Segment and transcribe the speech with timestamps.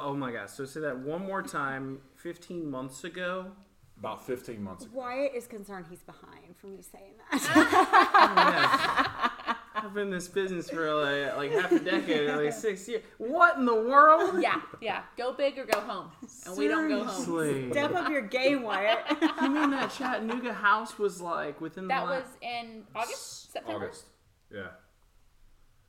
[0.00, 0.50] Oh my gosh!
[0.50, 2.00] So say that one more time.
[2.16, 3.52] Fifteen months ago.
[3.96, 4.92] About 15 months ago.
[4.98, 9.30] Wyatt is concerned he's behind for me saying that.
[9.76, 13.02] Oh, I've been in this business for like, like half a decade, like six years.
[13.18, 14.40] What in the world?
[14.40, 15.02] Yeah, yeah.
[15.18, 16.10] Go big or go home.
[16.46, 17.24] And we don't go home.
[17.24, 17.70] Seriously.
[17.72, 18.98] Step up your game, Wyatt.
[19.42, 23.84] You mean that Chattanooga house was like within the That the was in August, September.
[23.86, 24.04] August.
[24.52, 24.68] Yeah.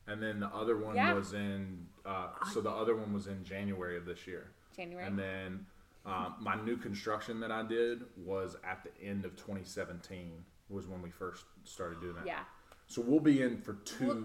[0.07, 1.14] And then the other one Yeah.
[1.14, 4.51] was in, uh, so the other one was in January of this year.
[4.75, 5.05] January.
[5.05, 5.65] And then
[6.05, 10.31] um, my new construction that I did was at the end of 2017
[10.70, 12.27] was when we first started doing that.
[12.27, 12.39] Yeah.
[12.88, 14.23] So we'll be in for two Well-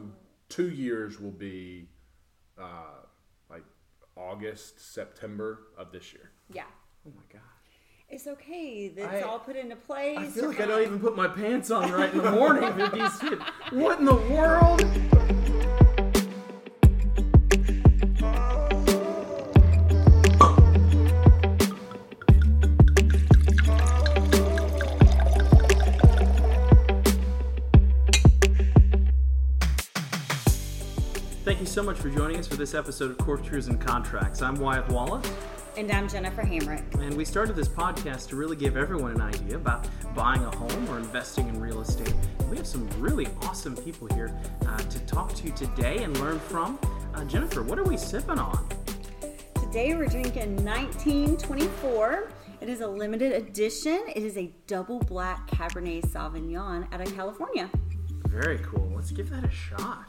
[0.49, 1.19] two years.
[1.21, 1.89] Will be
[2.59, 3.05] uh,
[3.49, 3.65] like
[4.17, 6.31] August September of this year.
[6.53, 6.65] Yeah.
[7.07, 7.41] Oh my god!
[8.11, 8.89] It's okay.
[8.89, 10.19] That's I- all put into place.
[10.19, 12.77] I feel You're like I don't even put my pants on right in the morning
[12.77, 13.41] with these kids.
[13.71, 14.85] What in the world?
[31.71, 34.43] So much for joining us for this episode of Cork Tours and Contracts.
[34.43, 35.33] I'm Wyatt Wallace.
[35.77, 36.83] And I'm Jennifer Hamrick.
[37.01, 40.89] And we started this podcast to really give everyone an idea about buying a home
[40.89, 42.13] or investing in real estate.
[42.51, 46.77] We have some really awesome people here uh, to talk to today and learn from.
[47.15, 48.69] Uh, Jennifer, what are we sipping on?
[49.55, 52.33] Today we're drinking 1924.
[52.61, 54.07] It is a limited edition.
[54.09, 57.71] It is a double black Cabernet Sauvignon out of California.
[58.27, 58.91] Very cool.
[58.93, 60.09] Let's give that a shot.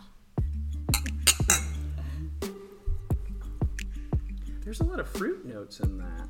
[4.71, 6.29] There's a lot of fruit notes in that.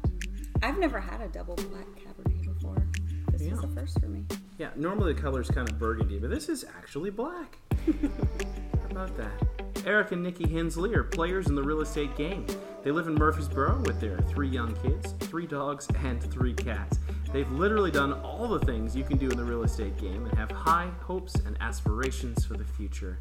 [0.64, 2.88] I've never had a double black Cabernet before.
[3.32, 3.54] This Yeah.
[3.54, 4.26] is the first for me.
[4.58, 7.60] Yeah, normally the color's kind of burgundy, but this is actually black.
[7.86, 9.86] How about that?
[9.86, 12.48] Eric and Nikki Hensley are players in the real estate game.
[12.84, 16.98] They live in Murfreesboro with their three young kids, three dogs, and three cats.
[17.32, 20.36] They've literally done all the things you can do in the real estate game and
[20.36, 23.20] have high hopes and aspirations for the future.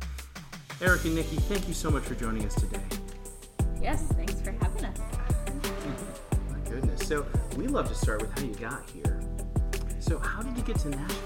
[0.81, 2.81] Eric and Nikki, thank you so much for joining us today.
[3.83, 4.03] Yes.
[7.11, 7.27] So,
[7.57, 9.21] we love to start with how you got here.
[9.99, 11.19] So, how did you get to Nashville?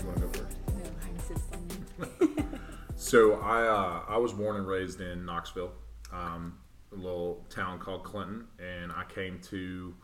[0.00, 0.58] You want to go first?
[0.66, 2.60] No, I'm assisting.
[2.96, 5.70] So I uh, I was born and raised in Knoxville,
[6.12, 6.58] um,
[6.90, 9.94] a little town called Clinton, and I came to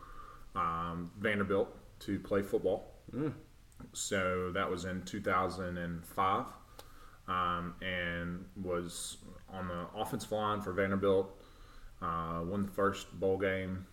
[0.55, 2.95] um, Vanderbilt to play football.
[3.95, 6.45] So that was in 2005,
[7.27, 9.17] um, and was
[9.53, 11.37] on the offensive line for Vanderbilt.
[12.01, 13.87] Uh, won the first bowl game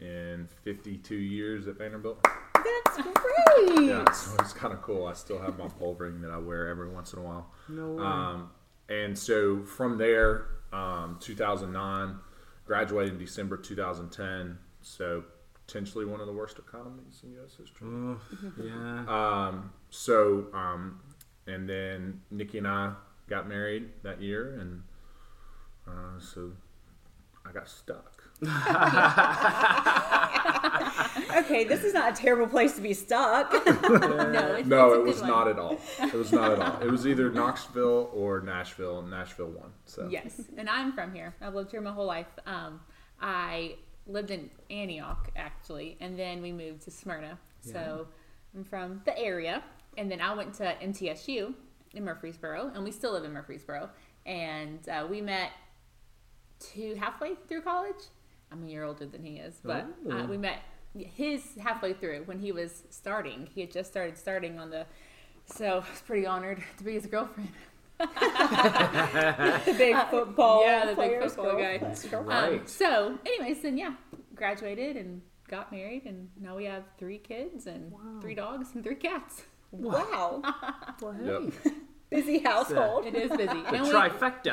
[0.00, 2.24] in 52 years at Vanderbilt.
[2.54, 3.86] That's great.
[3.86, 5.06] Yeah, so it's kind of cool.
[5.06, 7.50] I still have my bowl ring that I wear every once in a while.
[7.68, 8.04] No way.
[8.04, 8.50] Um,
[8.88, 12.16] and so from there, um, 2009,
[12.64, 14.58] graduated in December 2010.
[14.82, 15.24] So
[15.66, 17.56] potentially one of the worst economies in U.S.
[17.58, 17.88] history.
[17.88, 18.20] Oh,
[18.62, 19.04] yeah.
[19.08, 21.00] Um, so, um,
[21.46, 22.92] and then Nikki and I
[23.28, 24.82] got married that year, and
[25.88, 26.52] uh, so
[27.48, 28.22] I got stuck.
[31.36, 33.52] Okay, this is not a terrible place to be stuck.
[33.66, 35.30] No, it's, No, it's it was one.
[35.30, 35.78] not at all.
[36.00, 36.80] It was not at all.
[36.80, 39.70] It was either Knoxville or Nashville, and Nashville won.
[39.84, 41.34] So Yes, and I'm from here.
[41.40, 42.26] I've lived here my whole life.
[42.46, 42.80] Um,
[43.20, 43.76] I
[44.06, 47.38] lived in Antioch actually, and then we moved to Smyrna.
[47.60, 48.06] So
[48.54, 49.62] I'm from the area,
[49.98, 51.52] and then I went to MTSU
[51.92, 53.90] in Murfreesboro, and we still live in Murfreesboro.
[54.24, 55.50] And uh, we met
[56.60, 57.96] two halfway through college.
[58.52, 60.58] I'm a year older than he is, but uh, we met
[60.96, 63.48] his halfway through when he was starting.
[63.54, 64.86] He had just started starting on the.
[65.46, 67.50] So I was pretty honored to be his girlfriend.
[67.98, 70.62] the big football.
[70.64, 71.58] Yeah, the big football go.
[71.58, 71.78] guy.
[71.80, 72.12] Let's.
[72.12, 72.68] Um, Right.
[72.68, 73.94] so, anyways, then yeah,
[74.34, 78.96] graduated and got married, and now we have three kids and three dogs and three
[78.96, 79.42] cats.
[79.70, 80.42] Wow.
[81.00, 81.74] Well, Yep.
[82.10, 83.06] Hey, Busy household.
[83.06, 83.46] It is busy.
[83.46, 83.88] the and we,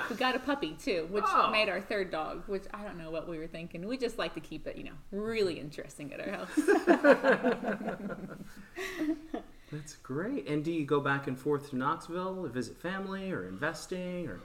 [0.09, 1.49] we got a puppy too, which Oh.
[1.51, 2.43] made our third dog.
[2.47, 3.87] Which I don't know what we were thinking.
[3.87, 6.49] We just like to keep it, you know, really interesting at our house.
[9.71, 10.47] That's great.
[10.47, 14.39] And do you go back and forth to Knoxville to visit family or investing or?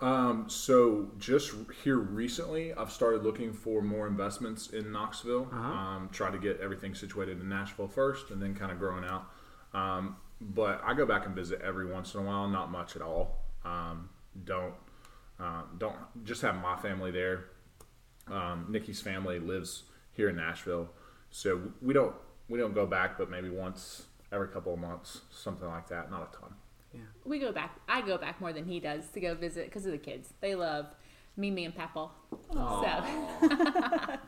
[0.00, 1.52] Um, so just
[1.84, 5.48] here recently, I've started looking for more investments in Knoxville.
[5.52, 5.58] Uh-huh.
[5.72, 9.26] Um, try to get everything situated in Nashville first, and then kind of growing out.
[9.74, 13.02] Um, but I go back and visit every once in a while, not much at
[13.02, 13.38] all.
[13.64, 14.08] Um,
[14.44, 14.74] don't
[15.38, 17.46] uh, don't just have my family there.
[18.28, 20.88] Um, Nikki's family lives here in Nashville,
[21.30, 22.14] so we don't
[22.48, 26.10] we don't go back, but maybe once every couple of months, something like that.
[26.10, 26.54] Not a ton.
[26.92, 27.78] Yeah, we go back.
[27.88, 30.32] I go back more than he does to go visit because of the kids.
[30.40, 30.86] They love
[31.36, 32.08] Mimi and Papa.
[32.52, 34.18] So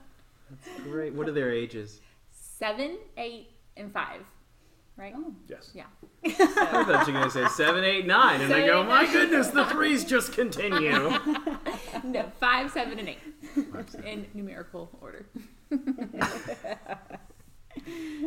[0.84, 1.14] Great.
[1.14, 2.00] What are their ages?
[2.30, 4.20] Seven, eight, and five.
[4.96, 5.14] Right?
[5.16, 5.34] Oh.
[5.48, 5.70] Yes.
[5.74, 5.84] Yeah.
[6.24, 9.02] I thought you were going to say seven, eight, nine, and I go, eight, my
[9.02, 11.12] nine." goodness, the threes just continue.
[12.04, 13.20] No, five, seven, and eight.
[14.04, 15.26] In numerical order.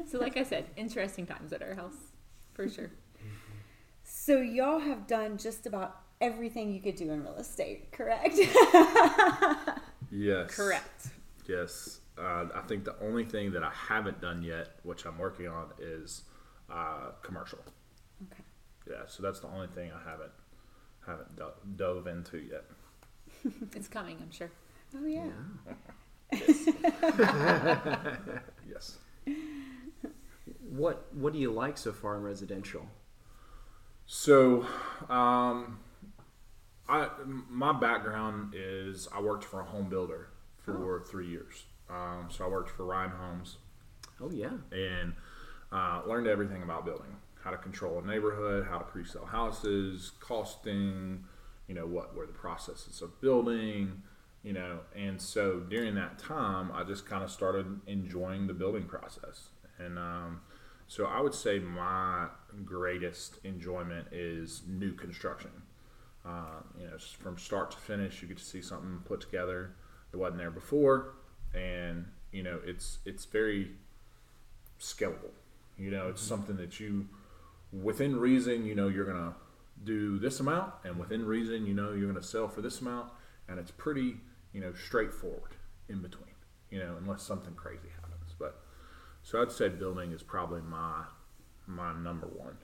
[0.08, 1.98] so, like I said, interesting times at our house,
[2.54, 2.92] for sure.
[4.04, 8.38] So y'all have done just about everything you could do in real estate, correct?
[10.12, 10.56] Yes.
[10.56, 11.08] Correct.
[11.48, 12.00] Yes.
[12.18, 15.72] Uh, I think the only thing that I haven't done yet, which I'm working on,
[15.80, 16.24] is
[16.70, 17.60] uh, commercial.
[18.32, 18.44] okay.
[18.90, 19.04] Yeah.
[19.08, 20.32] So that's the only thing I haven't
[21.06, 22.66] haven't do- dove into yet.
[23.76, 24.50] It's coming, I'm sure.
[24.98, 25.30] Oh yeah.
[28.70, 28.98] Yes.
[30.70, 32.88] What What do you like so far in residential?
[34.08, 34.66] So,
[35.10, 35.80] um,
[36.88, 37.10] I
[37.50, 40.30] my background is I worked for a home builder
[40.64, 41.64] for three years.
[41.90, 43.58] Um, so I worked for Ryan Homes
[44.22, 44.50] Oh yeah.
[44.72, 45.14] and
[45.75, 51.25] uh, learned everything about building, how to control a neighborhood, how to pre-sell houses, costing,
[51.68, 54.01] you know what were the processes of building,
[54.42, 54.80] you know.
[54.95, 60.00] And so during that time, I just kind of started enjoying the building process, and
[60.00, 60.42] um,
[60.88, 62.27] so I would say my
[62.63, 65.51] greatest enjoyment is new construction.
[66.25, 69.75] Uh, you know, from start to finish, you get to see something put together
[70.12, 71.16] that wasn't there before,
[71.54, 73.72] and you know, it's it's very
[74.80, 75.31] scalable.
[75.77, 77.07] You know, it's something that you,
[77.72, 79.36] within reason, you know, you're gonna
[79.83, 83.12] do this amount, and within reason, you know, you're gonna sell for this amount,
[83.48, 84.18] and it's pretty,
[84.54, 85.56] you know, straightforward
[85.89, 86.33] in between.
[86.69, 88.33] You know, unless something crazy happens.
[88.38, 88.62] But
[89.24, 91.04] so I'd say building is probably my
[91.68, 92.57] my number one.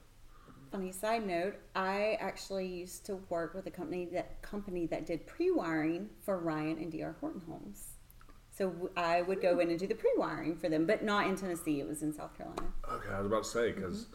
[0.71, 5.27] Funny side note, I actually used to work with a company that company that did
[5.27, 7.90] pre-wiring for Ryan and DR Horton Homes.
[8.51, 11.79] So I would go in and do the pre-wiring for them, but not in Tennessee.
[11.79, 12.67] It was in South Carolina.
[12.91, 14.07] Okay, I was about to say because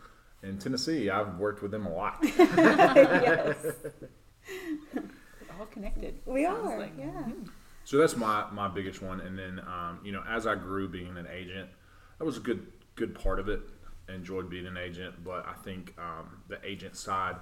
[0.42, 2.18] in Tennessee, I've worked with them a lot.
[2.22, 3.56] yes,
[5.58, 6.20] all connected.
[6.26, 6.78] we are.
[6.78, 6.92] like.
[6.98, 7.28] Yeah.
[7.84, 9.20] So that's my my biggest one.
[9.20, 11.70] And then um, you know, as I grew being an agent,
[12.18, 13.60] that was a good good part of it.
[14.08, 17.36] Enjoyed being an agent, but I think um, the agent side,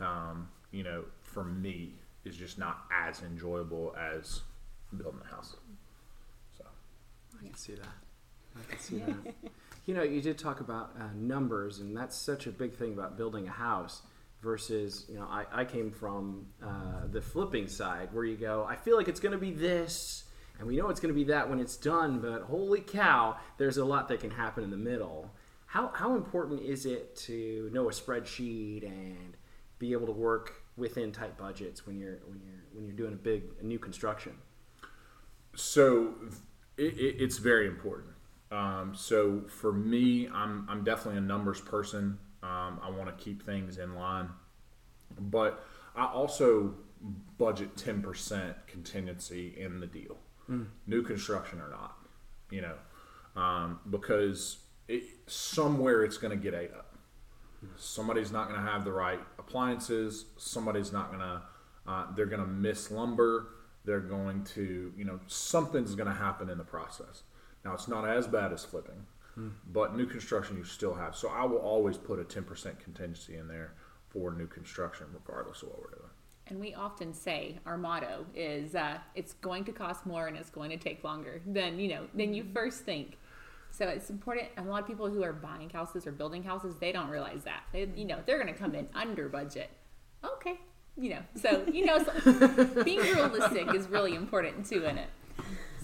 [0.00, 1.94] um, you know, for me
[2.24, 4.42] is just not as enjoyable as
[4.94, 5.56] building a house.
[7.40, 8.58] So I can see that.
[8.58, 9.34] I can see that.
[9.86, 13.16] You know, you did talk about uh, numbers, and that's such a big thing about
[13.16, 14.02] building a house
[14.42, 18.76] versus, you know, I, I came from uh, the flipping side where you go, I
[18.76, 20.24] feel like it's going to be this,
[20.58, 23.78] and we know it's going to be that when it's done, but holy cow, there's
[23.78, 25.30] a lot that can happen in the middle.
[25.66, 29.36] How, how important is it to know a spreadsheet and
[29.78, 33.16] be able to work within tight budgets when you're when you're when you're doing a
[33.16, 34.34] big a new construction?
[35.56, 36.14] So
[36.80, 38.14] it, it, it's very important.
[38.50, 42.18] Um, so for me, I'm, I'm definitely a numbers person.
[42.42, 44.30] Um, I want to keep things in line,
[45.18, 45.62] but
[45.94, 46.74] I also
[47.38, 50.16] budget 10% contingency in the deal,
[50.86, 51.96] new construction or not,
[52.50, 52.74] you know,
[53.40, 56.96] um, because it, somewhere it's going to get ate up.
[57.76, 60.24] Somebody's not going to have the right appliances.
[60.38, 61.42] Somebody's not going to,
[61.86, 63.48] uh, they're going to miss lumber.
[63.84, 67.22] They're going to, you know, something's going to happen in the process.
[67.64, 69.06] Now, it's not as bad as flipping,
[69.72, 71.16] but new construction you still have.
[71.16, 73.74] So I will always put a 10% contingency in there
[74.08, 76.10] for new construction, regardless of what we're doing.
[76.48, 80.50] And we often say our motto is uh, it's going to cost more and it's
[80.50, 83.18] going to take longer than you know than you first think.
[83.70, 84.48] So it's important.
[84.56, 87.44] And a lot of people who are buying houses or building houses, they don't realize
[87.44, 87.62] that.
[87.72, 89.70] They, you know, they're going to come in under budget.
[90.24, 90.58] Okay,
[90.96, 91.22] you know.
[91.36, 95.08] So you know, so being realistic is really important too in it.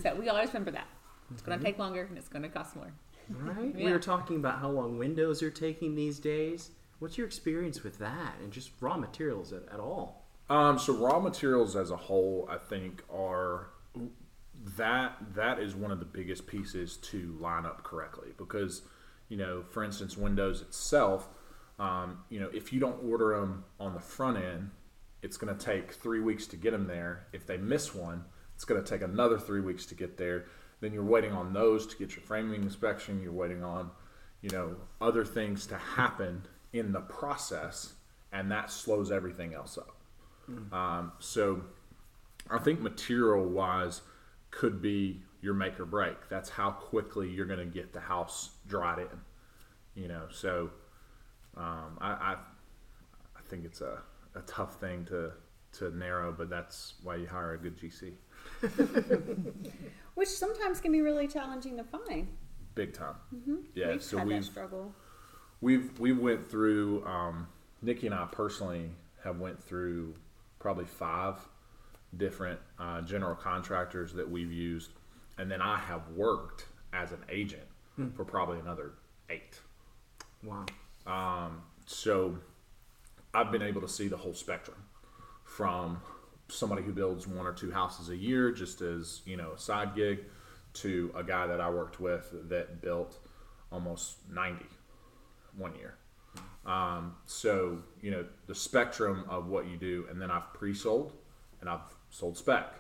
[0.03, 0.87] So we always remember that
[1.33, 2.93] it's going to take longer and it's going to cost more.
[3.29, 3.75] Right?
[3.75, 6.71] We were talking about how long windows are taking these days.
[6.99, 10.27] What's your experience with that and just raw materials at, at all?
[10.49, 13.71] Um, so raw materials as a whole, I think, are
[14.77, 18.83] that that is one of the biggest pieces to line up correctly because,
[19.29, 21.29] you know, for instance, Windows itself,
[21.79, 24.71] um, you know, if you don't order them on the front end,
[25.26, 27.26] it's going to take three weeks to get them there.
[27.33, 30.45] If they miss one, it's going to take another three weeks to get there.
[30.80, 33.21] Then you're waiting on those to get your framing inspection.
[33.21, 33.90] You're waiting on,
[34.40, 37.95] you know, other things to happen in the process,
[38.30, 39.97] and that slows everything else up.
[40.73, 41.62] Um, so
[42.49, 44.02] I think material wise
[44.52, 46.28] could be your make or break.
[46.28, 50.00] That's how quickly you're going to get the house dried in.
[50.00, 50.71] You know, so
[51.56, 52.37] um, I, I
[53.35, 54.02] I think it's a,
[54.37, 55.33] a tough thing to
[55.73, 58.12] to narrow, but that's why you hire a good GC.
[60.14, 62.28] which sometimes can be really challenging to find.
[62.75, 63.14] big time.
[63.75, 64.95] Yeah, We've so had we've struggle.
[65.61, 67.05] we've we went through.
[67.07, 67.49] Um,
[67.83, 68.90] Nikki and I personally
[69.23, 70.14] have went through
[70.59, 71.37] probably five
[72.16, 74.93] different uh, general contractors that we've used,
[75.38, 77.62] and then I have worked as an agent
[78.14, 78.93] for probably another
[79.31, 79.59] eight.
[80.43, 80.66] Wow.
[81.07, 82.37] Um, so
[83.37, 84.78] I've been able to see the whole spectrum
[85.45, 86.00] from
[86.49, 89.95] somebody who builds one or two houses a year just as, you know, a side
[89.95, 90.21] gig
[90.75, 93.19] to a guy that I worked with that built
[93.71, 94.64] almost 90
[95.55, 95.97] one year.
[96.64, 101.12] Um, so, you know, the spectrum of what you do, and then I've pre-sold
[101.61, 102.73] and I've sold spec,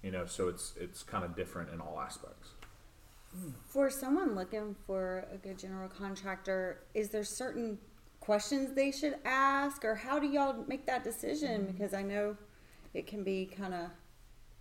[0.00, 2.50] you know, so it's, it's kind of different in all aspects.
[3.66, 7.78] For someone looking for a good general contractor, is there certain
[8.24, 11.62] questions they should ask, or how do y'all make that decision?
[11.62, 11.72] Mm-hmm.
[11.72, 12.36] Because I know
[12.94, 13.88] it can be kind of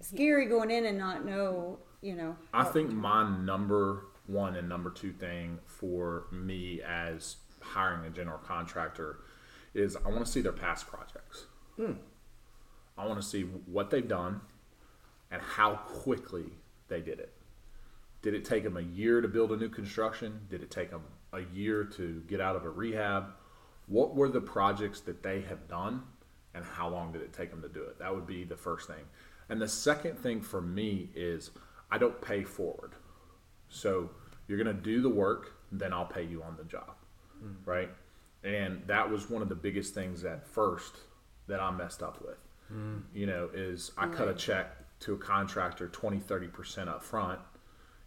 [0.02, 2.36] scary going in and not know, you know.
[2.54, 8.10] I how- think my number one and number two thing for me as hiring a
[8.10, 9.20] general contractor
[9.74, 11.46] is I want to see their past projects.
[11.78, 11.94] Hmm.
[12.98, 14.42] I want to see what they've done
[15.32, 16.46] and how quickly
[16.90, 17.34] they did it.
[18.22, 20.42] Did it take them a year to build a new construction?
[20.50, 21.04] Did it take them
[21.34, 23.34] a year to get out of a rehab?
[23.88, 26.04] What were the projects that they have done
[26.54, 28.00] and how long did it take them to do it?
[28.00, 29.06] That would be the first thing.
[29.50, 31.52] And the second thing for me is
[31.92, 32.94] I don't pay forward.
[33.70, 34.10] So
[34.48, 36.96] you're going to do the work, then I'll pay you on the job.
[37.40, 37.54] Hmm.
[37.66, 37.90] Right?
[38.44, 40.96] And that was one of the biggest things at first
[41.48, 42.38] that I messed up with.
[42.70, 43.00] Hmm.
[43.14, 47.40] You know, is I cut a check to a contractor 20, 30% up front,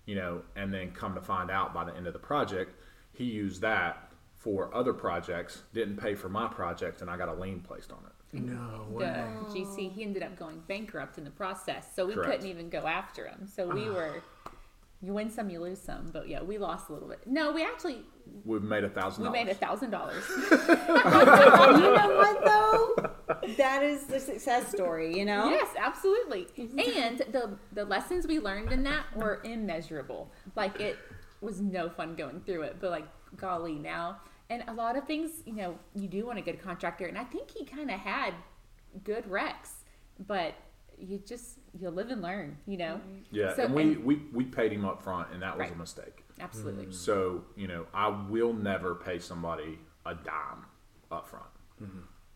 [0.07, 2.73] you know, and then come to find out by the end of the project,
[3.13, 4.06] he used that
[4.47, 7.99] for other projects, didn't pay for my project, and I got a lien placed on
[8.07, 8.41] it.
[8.41, 9.25] No The way.
[9.51, 12.31] GC, he ended up going bankrupt in the process, so we Correct.
[12.31, 13.49] couldn't even go after him.
[13.53, 13.93] So we ah.
[13.93, 14.23] were,
[15.03, 16.11] you win some, you lose some.
[16.13, 17.27] But yeah, we lost a little bit.
[17.27, 18.03] No, we actually
[18.45, 19.81] We've made a thousand we made a dollars.
[19.81, 20.25] thousand dollars.
[20.39, 23.55] you know what though?
[23.57, 25.51] That is the success story, you know.
[25.51, 26.47] Yes, absolutely.
[26.57, 30.31] And the the lessons we learned in that were immeasurable.
[30.55, 30.99] Like it
[31.41, 34.19] was no fun going through it, but like golly now.
[34.49, 37.25] And a lot of things, you know, you do want a good contractor, and I
[37.25, 38.33] think he kind of had
[39.03, 39.73] good recs,
[40.27, 40.55] but
[40.99, 43.01] you just you live and learn, you know.
[43.31, 45.75] Yeah, So- and we, and- we, we paid him up front, and that was Right.
[45.75, 46.25] a mistake.
[46.41, 46.93] Absolutely.
[46.93, 50.65] So, you know, I will never pay somebody a dime
[51.11, 51.47] up front.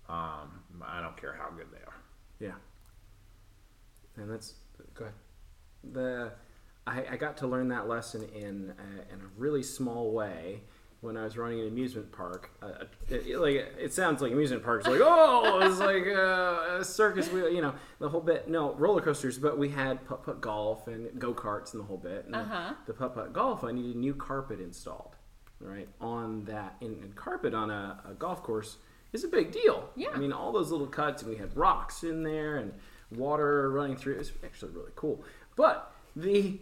[0.08, 2.02] Um, I don't care how good they are.
[2.40, 2.54] Yeah.
[4.16, 4.54] And that's
[4.94, 5.14] go ahead.
[5.92, 6.32] The
[6.86, 10.62] I, I got to learn that lesson in a, in a really small way
[11.00, 12.50] when I was running an amusement park.
[12.62, 16.84] Uh, it, it- like it sounds like amusement parks, like oh, it's like uh, a
[16.84, 18.48] circus wheel, you know, the whole bit.
[18.48, 21.96] No roller coasters, but we had putt putt golf and go karts and the whole
[21.96, 22.24] bit.
[22.26, 22.74] And the- Uh-huh.
[22.86, 25.14] The putt putt golf, I needed new carpet installed,
[25.60, 26.76] right on that.
[26.80, 28.76] And, and carpet on a, a golf course
[29.12, 29.88] is a big deal.
[29.96, 30.10] Yeah.
[30.14, 32.72] I mean, all those little cuts, and we had rocks in there and
[33.10, 34.14] water running through.
[34.14, 35.24] It was actually really cool.
[35.56, 36.58] But the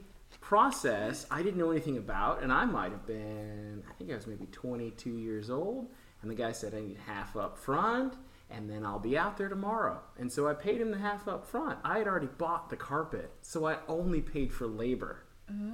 [0.48, 4.26] process I didn't know anything about, and I might have been, I think I was
[4.26, 5.90] maybe 22 years old.
[6.22, 8.14] And the guy said, I need half up front,
[8.48, 10.00] and then I'll be out there tomorrow.
[10.18, 11.78] And so I paid him the half up front.
[11.84, 15.26] I had already bought the carpet, so I only paid for labor,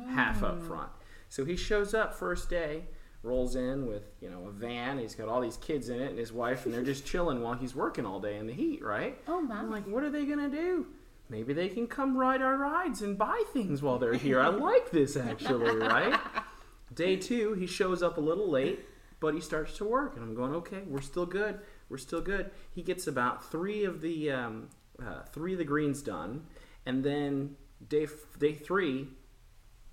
[0.08, 0.66] half up mm.
[0.66, 0.90] front.
[1.28, 2.86] So he shows up first day,
[3.22, 4.98] rolls in with you know a van.
[4.98, 7.54] He's got all these kids in it and his wife, and they're just chilling while
[7.54, 9.20] he's working all day in the heat, right?
[9.28, 9.54] Oh, my.
[9.54, 10.86] I'm like, what are they gonna do?
[11.28, 14.40] Maybe they can come ride our rides and buy things while they're here.
[14.40, 16.20] I like this actually, right?
[16.94, 18.80] Day two, he shows up a little late,
[19.20, 21.60] but he starts to work, and I'm going, okay, we're still good.
[21.88, 22.50] We're still good.
[22.72, 24.68] He gets about three of the um,
[25.02, 26.46] uh, three of the greens done,
[26.86, 27.56] and then
[27.88, 29.08] day f- day three,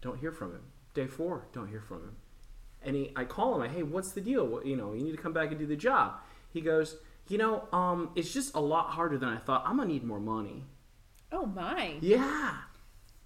[0.01, 0.63] don't hear from him.
[0.93, 2.15] Day four, don't hear from him.
[2.83, 3.61] And he, I call him.
[3.61, 4.45] I, hey, what's the deal?
[4.45, 6.15] What, you know, you need to come back and do the job.
[6.51, 6.97] He goes,
[7.29, 9.63] you know, um, it's just a lot harder than I thought.
[9.65, 10.65] I'm gonna need more money.
[11.31, 11.95] Oh my!
[12.01, 12.55] Yeah.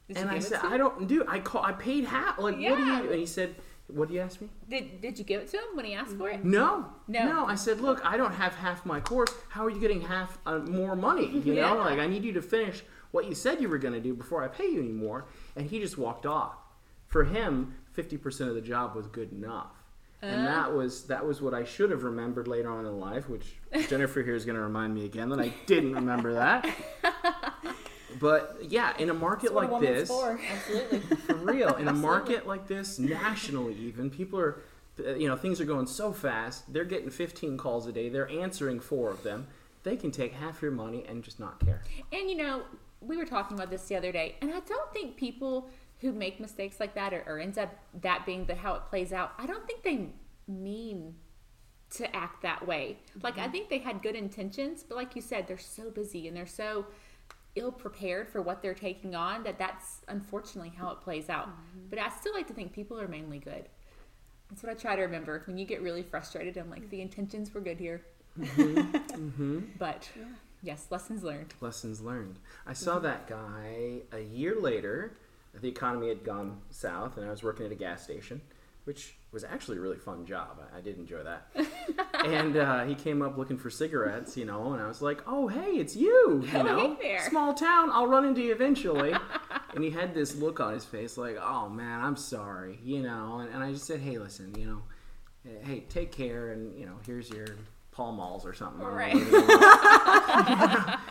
[0.07, 0.59] Did and I said.
[0.63, 1.23] I don't do.
[1.27, 1.63] I call.
[1.63, 2.37] I paid half.
[2.37, 3.01] Like, what do Yeah.
[3.03, 3.09] you?
[3.09, 3.55] And he said,
[3.87, 4.49] what do you ask me?
[4.69, 6.43] Did Did you give it to him when he asked for it?
[6.45, 7.45] No, No.
[7.47, 9.33] I said, look, I don't have half my course.
[9.49, 11.27] How are you getting half uh, more money?
[11.39, 11.69] You Yeah.
[11.73, 14.13] know, like I need you to finish what you said you were going to do
[14.13, 15.25] before I pay you anymore.
[15.55, 16.55] And he just walked off.
[17.07, 19.71] For him, fifty percent of the job was good enough.
[20.21, 20.45] And Uh.
[20.45, 23.55] that was that was what I should have remembered later on in life, which
[23.87, 26.67] Jennifer here is going to remind me again that I didn't remember that.
[28.19, 30.39] But yeah, in a market That's what like woman's this, for.
[30.51, 30.99] Absolutely.
[30.99, 34.61] for real in a market like this nationally even people are
[34.99, 38.29] uh, you know things are going so fast they're getting 15 calls a day they're
[38.29, 39.47] answering four of them
[39.85, 41.81] they can take half your money and just not care
[42.11, 42.63] And you know,
[42.99, 45.69] we were talking about this the other day, and I don't think people
[45.99, 49.13] who make mistakes like that or, or ends up that being the how it plays
[49.13, 50.09] out, I don't think they
[50.47, 51.15] mean
[51.91, 52.97] to act that way.
[53.21, 56.35] Like I think they had good intentions, but like you said, they're so busy and
[56.35, 56.87] they're so
[57.55, 61.47] ill prepared for what they're taking on that that's unfortunately how it plays out.
[61.47, 61.89] Mm-hmm.
[61.89, 63.69] But I still like to think people are mainly good.
[64.49, 65.41] That's what I try to remember.
[65.45, 68.05] When you get really frustrated, I'm like, the intentions were good here.
[68.39, 68.97] Mm-hmm.
[69.15, 69.59] Mm-hmm.
[69.79, 70.09] But
[70.61, 71.53] yes, lessons learned.
[71.61, 72.37] Lessons learned.
[72.67, 75.17] I saw that guy a year later.
[75.61, 78.41] The economy had gone south, and I was working at a gas station,
[78.85, 80.59] which was actually a really fun job.
[80.73, 81.47] I, I did enjoy that.
[82.25, 85.47] and uh, he came up looking for cigarettes, you know, and I was like, "Oh,
[85.47, 87.29] hey, it's you!" You Oh, know, hey there.
[87.29, 87.89] small town.
[87.91, 89.13] I'll run into you eventually.
[89.75, 93.39] and he had this look on his face, like, "Oh man, I'm sorry," you know.
[93.39, 94.81] And, and I just said, "Hey, listen, you know,
[95.63, 97.45] hey, take care, and you know, here's your
[97.91, 99.15] Pall Malls or something." I Right.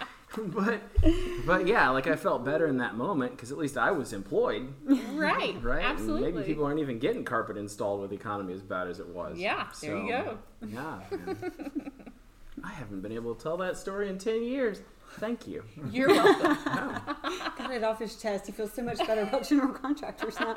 [0.36, 0.66] what it was.
[1.02, 1.12] but
[1.46, 4.72] but yeah, like I felt better in that moment because at least I was employed,
[5.12, 5.56] Right.
[5.62, 5.82] right?
[5.84, 6.32] And Absolutely.
[6.32, 9.38] maybe people aren't even getting carpet installed with the economy as bad as it was.
[9.38, 10.38] Yeah, there you go.
[10.66, 11.00] Yeah.
[12.64, 14.80] I haven't been able to tell that story in ten years.
[15.18, 15.62] Thank you.
[15.92, 16.56] You're welcome.
[17.58, 18.46] Got it off his chest.
[18.46, 20.56] He feels so much better about general contractors now.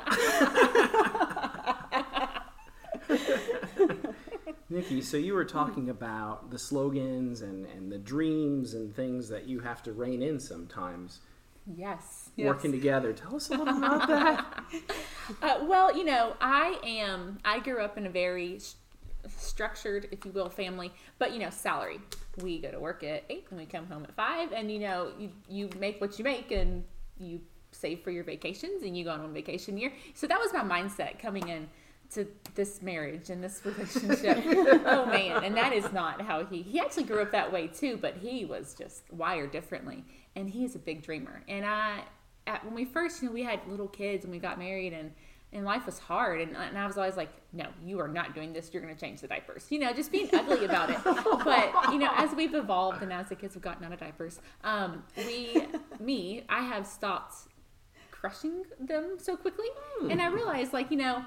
[4.70, 9.46] Nikki, so you were talking about the slogans and, and the dreams and things that
[9.48, 11.20] you have to rein in sometimes.
[11.76, 12.30] yes.
[12.36, 13.12] Working together.
[13.14, 14.64] Tell us a little about that.
[15.42, 17.38] Uh, well, you know, I am.
[17.44, 18.76] I grew up in a very s-
[19.36, 20.90] structured, if you will, family.
[21.18, 22.00] But you know, salary.
[22.42, 25.10] We go to work at eight and we come home at five, and you know,
[25.18, 26.82] you you make what you make, and
[27.20, 29.92] you save for your vacations, and you go on one vacation year.
[30.14, 31.68] So that was my mindset coming in
[32.14, 34.38] to this marriage and this relationship.
[34.86, 36.62] oh man, and that is not how he.
[36.62, 40.04] He actually grew up that way too, but he was just wired differently,
[40.36, 41.42] and he is a big dreamer.
[41.48, 42.02] And I,
[42.46, 45.12] at, when we first, you know, we had little kids and we got married and
[45.52, 46.40] and life was hard.
[46.40, 48.70] And, and i was always like no you are not doing this.
[48.72, 49.66] You're going to change the diapers.
[49.70, 50.98] You know just being ugly about it.
[51.04, 54.40] But you know as we've evolved and as the kids have gotten out of diapers
[54.64, 55.66] um, we
[56.00, 57.48] me i have stopped
[58.10, 59.68] crushing them so quickly.
[60.10, 61.24] And i realized like you know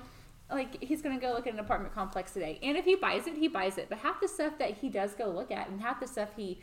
[0.51, 2.59] like he's gonna go look at an apartment complex today.
[2.61, 3.87] And if he buys it he buys it.
[3.89, 6.59] But half the stuff that he does go look at and half the stuff he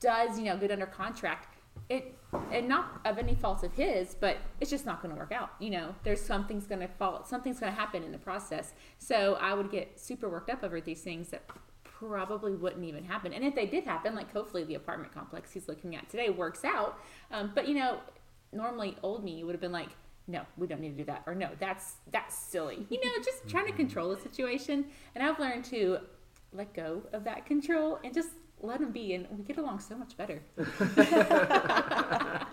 [0.00, 1.56] does you know get under contract
[1.88, 2.16] it
[2.50, 5.50] and not of any fault of his but it's just not going to work out
[5.58, 5.94] you know?
[6.02, 8.72] There's something's going to fall something's going to happen in the process.
[8.98, 11.42] So i would get super worked up over these things that
[11.84, 13.32] probably wouldn't even happen.
[13.32, 16.64] And if they did happen like hopefully the apartment complex he's looking at today works
[16.64, 16.98] out.
[17.30, 17.98] Um, but you know
[18.52, 19.90] normally old me would have been like
[20.26, 22.86] no we don't need to do that or no that's that's silly.
[22.90, 24.86] You know just trying to control the situation.
[25.14, 25.98] And i've learned to
[26.52, 28.30] let go of that control and just
[28.60, 30.42] let them be and we get along so much better.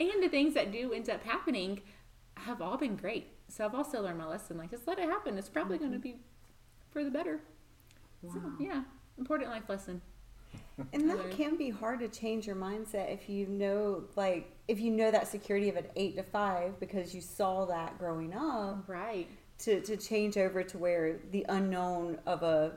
[0.00, 1.80] And the things that do end up happening
[2.36, 3.28] have all been great.
[3.48, 5.36] So i've also learned my lesson like just let it happen.
[5.38, 6.18] It's probably going to mm-hmm.
[6.18, 6.22] be
[6.90, 7.40] for the better.
[8.22, 8.82] So yeah
[9.18, 10.00] important life lesson
[10.92, 14.90] And that can be hard to change your mindset if you know, like, if you
[14.90, 18.84] know that security of an eight to five because you saw that growing up.
[18.88, 19.28] right
[19.60, 22.72] To, to change over to where the unknown of a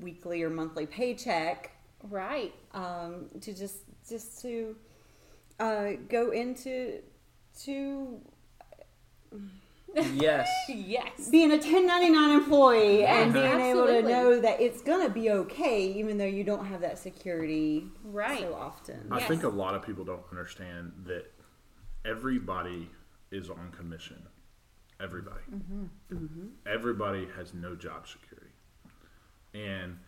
[0.00, 1.70] weekly or monthly paycheck,
[2.10, 4.76] right um, to just just to
[5.58, 7.00] uh, go into
[7.64, 8.20] to
[9.94, 10.48] yes.
[10.68, 15.30] yes being a 1099 employee and Yes, being able to know that it's gonna be
[15.30, 18.40] okay even though you don't have that security Right.
[18.40, 19.08] so often.
[19.10, 19.28] I Yes.
[19.28, 21.30] think a lot of people don't understand that
[22.04, 22.90] everybody
[23.30, 24.22] is on commission.
[25.00, 25.42] Everybody.
[25.54, 25.84] Mm-hmm.
[26.14, 26.46] Mm-hmm.
[26.66, 28.50] Everybody has no job security.
[29.54, 29.98] And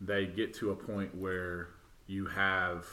[0.00, 1.68] they get to a point where
[2.06, 2.86] you have,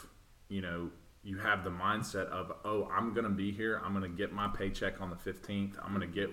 [0.47, 0.91] you know,
[1.23, 3.81] you have the mindset of, oh, I'm going to be here.
[3.83, 5.73] I'm going to get my paycheck on the 15th.
[5.83, 6.29] I'm going to get,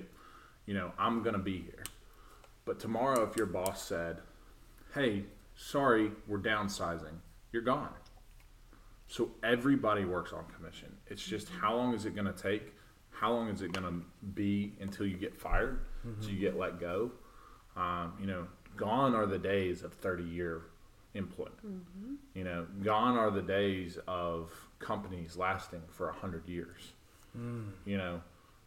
[0.67, 1.83] you know, I'm going to be here.
[2.65, 4.19] But tomorrow, if your boss said,
[4.95, 5.25] hey,
[5.57, 7.19] sorry, we're downsizing,
[7.53, 7.93] you're gone.
[9.09, 10.97] So everybody works on commission.
[11.07, 12.73] It's just how long is it going to take?
[13.11, 15.81] How long is it going to be until you get fired?
[16.21, 17.11] So you get let go?
[17.77, 18.47] Um, you know,
[18.77, 20.63] gone are the days of 30 year
[21.17, 21.59] employment.
[22.35, 26.93] You know, gone are the days of companies lasting for a 100 years.
[27.85, 28.21] You know,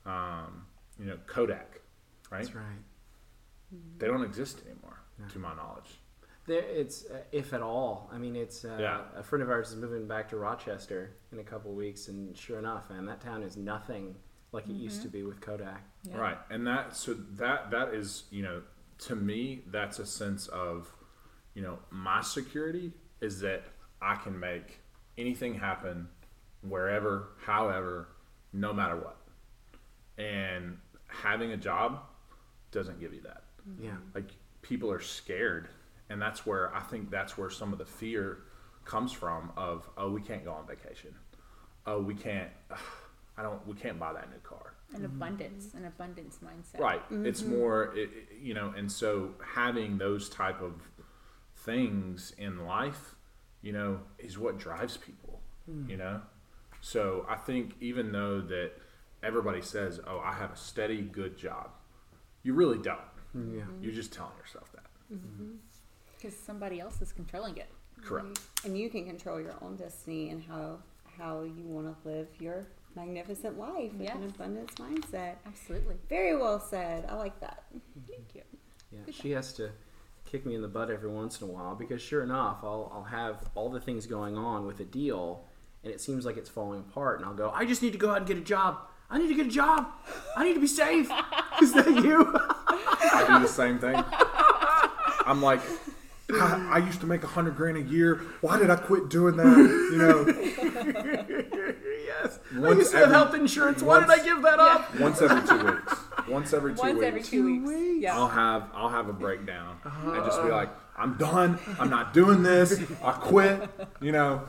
[0.06, 0.66] um,
[1.00, 1.82] you know, Kodak,
[2.30, 2.44] right?
[2.44, 2.64] That's right.
[3.98, 5.00] They don't exist anymore,
[5.32, 6.00] to my knowledge.
[6.46, 8.10] There, it's uh, if at all.
[8.12, 9.02] I mean, it's uh, Yeah.
[9.16, 12.58] a friend of ours is moving back to Rochester in a couple weeks, and sure
[12.60, 14.16] enough, man, that town is nothing
[14.52, 15.84] like it used to be with Kodak.
[16.04, 16.18] Yeah.
[16.18, 18.62] Right, and that so that that is you know
[19.00, 20.92] to me that's a sense of
[21.60, 23.64] you know my security is that
[24.02, 24.80] I can make
[25.18, 26.08] anything happen
[26.62, 28.08] wherever, however,
[28.54, 29.18] no matter what,
[30.18, 32.00] and having a job
[32.72, 33.44] doesn't give you that.
[33.70, 33.88] Mm-hmm.
[33.88, 33.98] Yeah.
[34.16, 34.30] Like
[34.62, 35.68] people are scared,
[36.10, 38.44] and that's where I think that's where some of the fear
[38.86, 39.52] comes from.
[39.58, 41.14] Of oh, we can't go on vacation.
[41.86, 42.52] Oh, we can't.
[43.38, 43.68] I don't.
[43.68, 44.76] We can't buy that new car.
[44.94, 45.06] An mm-hmm.
[45.08, 46.80] abundance, an abundance mindset.
[46.80, 47.02] Right.
[47.12, 47.58] It's mm-hmm.
[47.58, 50.82] more, it, it- you know, and so having those type of
[51.66, 53.16] things in life,
[53.62, 55.42] you know, is what drives people.
[55.66, 55.90] Hmm.
[55.90, 56.22] You know,
[56.82, 58.72] so I think even though that
[59.24, 61.72] everybody says, "Oh, I have a steady, good job,"
[62.44, 63.00] you really don't.
[63.34, 63.64] Hmm, yeah.
[63.64, 63.84] Hmm.
[63.84, 64.86] You're just telling yourself that.
[65.14, 65.44] Mm-hmm.
[65.44, 65.56] Mm-hmm.
[66.18, 67.70] Because somebody else is controlling it.
[68.02, 68.28] Correct.
[68.28, 68.68] Mm-hmm.
[68.68, 70.80] And you can control your own destiny and how
[71.18, 75.36] how you want to live your magnificent life with an abundance mindset.
[75.46, 75.96] Absolutely.
[76.08, 77.06] Very well said.
[77.10, 77.64] I like that.
[78.08, 78.42] Thank you.
[78.92, 79.70] Yeah, she has to
[80.30, 83.04] kick me in the butt every once in a while because sure enough, I'll, I'll
[83.04, 85.44] have all the things going on with a deal
[85.84, 88.12] and it seems like it's falling apart and I'll go, I just need to go
[88.12, 88.78] out and get a job.
[89.10, 89.88] I need to get a job.
[90.38, 91.10] I need to be safe.
[91.62, 92.32] Is that you?
[92.68, 93.96] I do the same thing.
[95.26, 95.62] I'm like,
[96.32, 98.22] I, I used to make a hundred grand a year.
[98.42, 99.46] Why did I quit doing that?
[99.48, 100.26] You know,
[102.06, 102.40] yes.
[102.56, 103.82] I Once used to have every- health insurance.
[103.82, 105.00] Why did I once- give that up?
[105.00, 105.94] once every two weeks.
[106.30, 107.06] Once every two Once weeks.
[107.06, 108.04] every two, weeks.
[108.04, 108.18] Yeah.
[108.18, 110.12] I'll have I'll have a breakdown uh-huh.
[110.12, 111.60] and just be like, I'm done.
[111.80, 112.80] I'm not doing this.
[113.04, 113.70] I quit.
[114.02, 114.48] You know,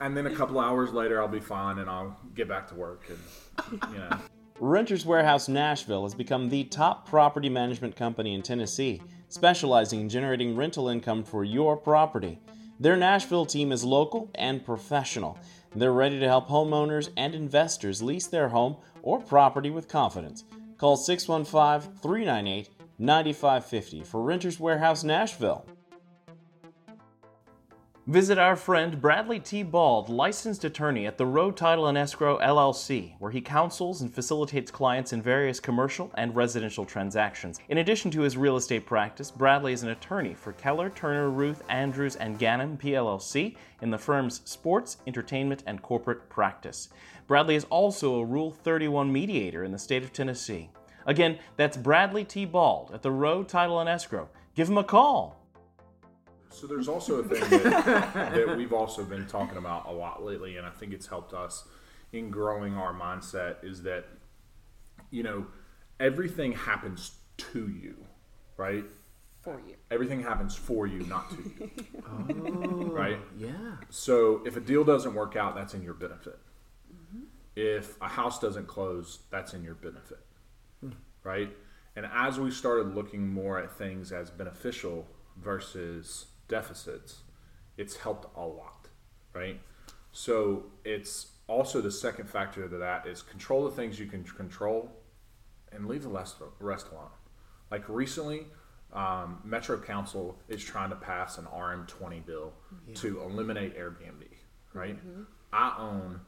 [0.00, 3.02] and then a couple hours later, I'll be fine and I'll get back to work
[3.08, 4.10] and you know.
[4.58, 10.54] Renters Warehouse Nashville has become the top property management company in Tennessee, specializing in generating
[10.54, 12.38] rental income for your property.
[12.78, 15.38] Their Nashville team is local and professional.
[15.74, 20.44] They're ready to help homeowners and investors lease their home or property with confidence.
[20.80, 25.66] Call 615 398 9550 for Renters Warehouse Nashville.
[28.06, 29.62] Visit our friend Bradley T.
[29.62, 34.70] Bald, licensed attorney at the Road Title and Escrow LLC, where he counsels and facilitates
[34.70, 37.60] clients in various commercial and residential transactions.
[37.68, 41.62] In addition to his real estate practice, Bradley is an attorney for Keller, Turner, Ruth,
[41.68, 46.88] Andrews, and Gannon PLLC in the firm's sports, entertainment, and corporate practice.
[47.30, 50.68] Bradley is also a Rule 31 mediator in the state of Tennessee.
[51.06, 52.44] Again, that's Bradley T.
[52.44, 54.28] Bald at the Road Title and Escrow.
[54.56, 55.40] Give him a call.
[56.48, 60.56] So there's also a thing that, that we've also been talking about a lot lately,
[60.56, 61.68] and I think it's helped us
[62.12, 64.06] in growing our mindset is that
[65.12, 65.46] you know
[66.00, 67.94] everything happens to you,
[68.56, 68.84] right?
[69.40, 69.76] For you.
[69.92, 71.70] Everything happens for you, not to you.
[72.10, 73.20] Oh, right?
[73.38, 73.76] Yeah.
[73.88, 76.36] So if a deal doesn't work out, that's in your benefit.
[77.56, 80.20] If a house doesn't close, that's in your benefit.
[81.24, 81.50] Right?
[81.96, 87.22] And as we started looking more at things as beneficial versus deficits,
[87.76, 88.88] it's helped a lot.
[89.34, 89.60] Right?
[90.12, 94.90] So it's also the second factor to that is control the things you can control
[95.72, 97.10] and leave the rest, rest alone.
[97.70, 98.46] Like recently,
[98.92, 102.52] um, Metro Council is trying to pass an RM20 bill
[102.94, 104.24] to eliminate Airbnb.
[104.72, 104.98] Right?
[105.52, 106.20] I own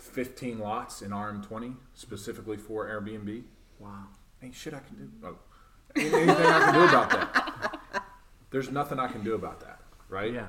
[0.00, 3.44] 15 lots in RM20 specifically for Airbnb.
[3.78, 4.06] Wow.
[4.42, 5.10] Ain't shit I can do.
[5.24, 5.38] Oh,
[5.96, 8.04] ain't anything I can do about that.
[8.50, 9.80] There's nothing I can do about that.
[10.08, 10.32] Right?
[10.32, 10.48] Yeah.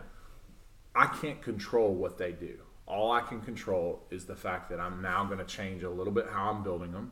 [0.96, 2.60] I can't control what they do.
[2.88, 6.12] All I can control is the fact that I'm now going to change a little
[6.12, 7.12] bit how I'm building them,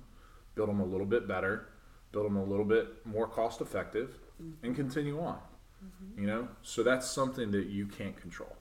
[0.56, 1.70] build them a little bit better,
[2.12, 4.18] build them a little bit more cost effective,
[4.64, 5.38] and continue on.
[5.84, 6.22] Mm-hmm.
[6.22, 8.56] You know, so that's something that you can't control.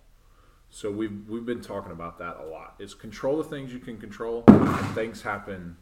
[0.70, 2.74] So we've we've been talking about that a lot.
[2.78, 5.76] Is control the things you can control, and things happen.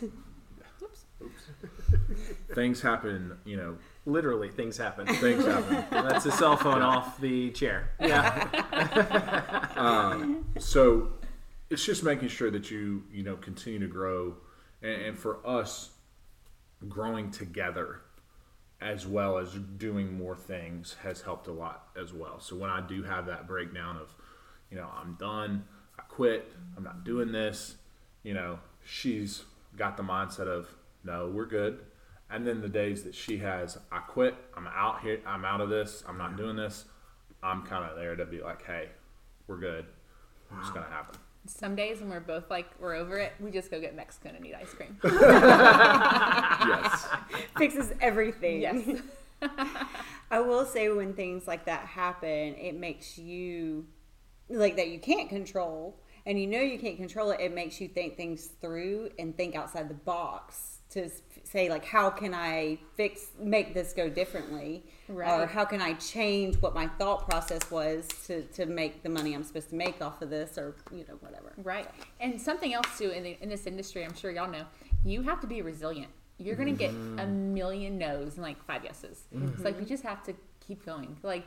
[0.02, 1.40] Oops.
[2.54, 3.36] things happen.
[3.44, 3.76] You know,
[4.08, 5.04] Literally, things happen.
[5.16, 5.84] things happen.
[5.90, 7.90] That's the cell phone off the chair.
[8.00, 8.48] Yeah.
[9.76, 11.08] Um, so
[11.68, 14.36] it's just making sure that you you know continue to grow
[14.80, 15.90] and, and for us
[16.88, 18.00] growing together
[18.80, 22.40] as well as doing more things has helped a lot as well.
[22.40, 24.14] So when i do have that breakdown of
[24.70, 25.64] you know i'm done
[25.98, 27.76] i quit i'm not doing this
[28.22, 29.44] you know she's
[29.76, 30.68] got the mindset of
[31.04, 31.80] no we're good.
[32.28, 35.68] And then the days that she has i quit i'm out here i'm out of
[35.70, 36.84] this i'm not doing this
[37.42, 38.88] i'm kind of there to be like hey
[39.46, 39.86] we're good.
[40.60, 43.80] It's gonna happen Some days when we're both like we're over it, we just go
[43.80, 44.98] get Mexican and eat ice cream.
[45.04, 47.06] yes
[47.56, 48.60] Fixes everything.
[48.60, 49.00] yes.
[50.30, 53.86] I will say when things like that happen, it makes you
[54.48, 57.88] like that you can't control and you know you can't control it, it makes you
[57.88, 61.10] think things through and think outside the box to
[61.44, 66.56] say like how can I fix make this go differently, or how can I change
[66.56, 70.22] what my thought process was to to make the money I'm supposed to make off
[70.22, 71.52] of this, or you know whatever.
[71.58, 71.88] Right.
[72.20, 74.64] And something else too in, the, in this industry, I'm sure y'all know,
[75.04, 76.10] you have to be resilient.
[76.38, 77.18] You're gonna get mm-hmm.
[77.18, 79.24] a million no's and like five yeses.
[79.32, 79.82] It's like mm-hmm.
[79.82, 80.34] you just have to
[80.66, 81.16] keep going.
[81.22, 81.46] Like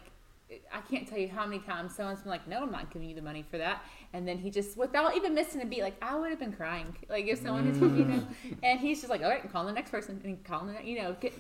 [0.74, 3.16] I can't tell you how many times someone's been like, "No, I'm not giving you
[3.16, 3.84] the money for that,"
[4.14, 6.96] and then he just, without even missing a beat, like I would have been crying.
[7.08, 8.58] Like if someone had told me, you know, mm.
[8.64, 11.16] and he's just like, "All right, I'm the next person," and calling the, you know,
[11.20, 11.34] get,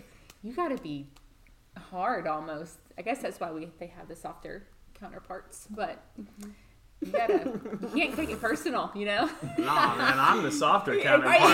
[0.43, 1.07] you got to be
[1.77, 2.77] hard almost.
[2.97, 6.03] I guess that's why we they have the softer counterparts, but.
[6.19, 6.51] Mm-hmm.
[7.01, 9.29] You gotta, you can't take it personal, you know.
[9.57, 11.39] Nah, man, I'm the softer Are counterpart.
[11.39, 11.47] you-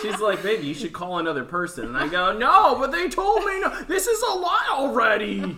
[0.10, 1.84] She's like, baby, you should call another person.
[1.86, 3.68] And I go, no, but they told me no.
[3.82, 5.54] This is a lie already.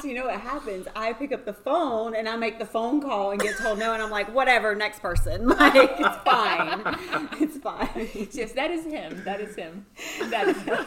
[0.00, 0.86] So you know what happens?
[0.94, 3.94] I pick up the phone and I make the phone call and get told no,
[3.94, 5.48] and I'm like, whatever, next person.
[5.58, 6.82] Like it's fine,
[7.40, 7.88] it's fine.
[8.32, 9.22] Yes, that is him.
[9.24, 9.84] That is him.
[10.30, 10.78] That is him.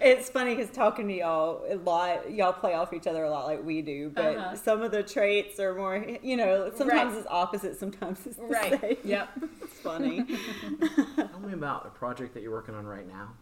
[0.00, 3.46] It's funny because talking to y'all a lot, y'all play off each other a lot
[3.46, 4.54] like we do, but Uh-huh.
[4.56, 7.18] some of the traits are more, you know, sometimes Right.
[7.18, 8.80] it's opposite, sometimes it's the Right.
[8.80, 8.96] same.
[9.04, 9.28] Yep.
[9.62, 10.24] It's funny.
[11.16, 13.34] Tell me about a project that you're working on right now.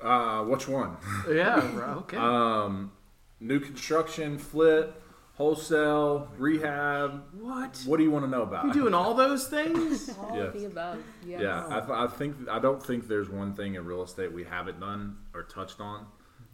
[0.00, 0.96] Uh, which one?
[1.28, 1.60] Yeah.
[2.02, 2.16] Okay.
[2.16, 2.92] Um,
[3.40, 5.02] new construction, flip,
[5.34, 7.22] wholesale, rehab.
[7.40, 7.82] what?
[7.86, 8.66] What do you want to know about?
[8.66, 10.10] You doing all those things?
[10.20, 10.46] All Yes.
[10.54, 10.98] of the above.
[11.26, 11.40] Yes.
[11.42, 14.44] Yeah, I, th- I think I don't think there's one thing in real estate we
[14.44, 16.06] haven't done or touched on,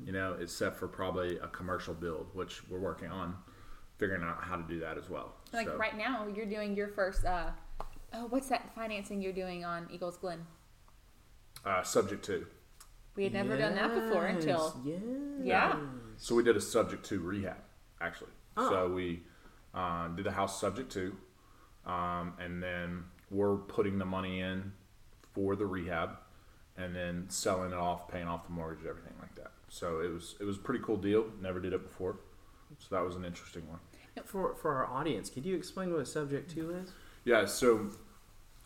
[0.03, 3.37] you know, except for probably a commercial build, which we're working on
[3.99, 5.35] figuring out how to do that as well.
[5.53, 7.25] Like So, right now, you're doing your first.
[7.25, 7.51] Uh,
[8.15, 10.47] oh, what's that financing you're doing on Eagles Glen?
[11.65, 12.47] uh, subject to.
[13.17, 14.81] We had never done that before until.
[14.85, 14.97] Yeah.
[15.43, 15.77] Yeah.
[16.17, 17.57] So we did a subject to rehab,
[18.01, 18.31] actually.
[18.57, 18.71] Oh.
[18.71, 19.23] So we
[19.75, 21.17] uh, did the house subject to,
[21.85, 24.73] um, and then we're putting the money in
[25.35, 26.11] for the rehab,
[26.77, 29.51] and then selling it off, paying off the mortgage, everything like that.
[29.69, 31.27] So it was it was a pretty cool deal.
[31.43, 32.21] Never did it before,
[32.79, 33.81] so that was an interesting one.
[34.27, 36.93] For for our audience, could you explain what a subject to is?
[37.25, 37.45] Yeah.
[37.47, 37.91] So,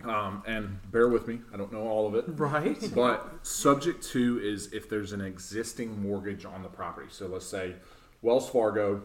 [0.05, 2.25] um, and bear with me, I don't know all of it.
[2.39, 2.91] Right.
[2.95, 7.09] But subject to is if there's an existing mortgage on the property.
[7.11, 7.75] So let's say
[8.23, 9.03] Wells Fargo,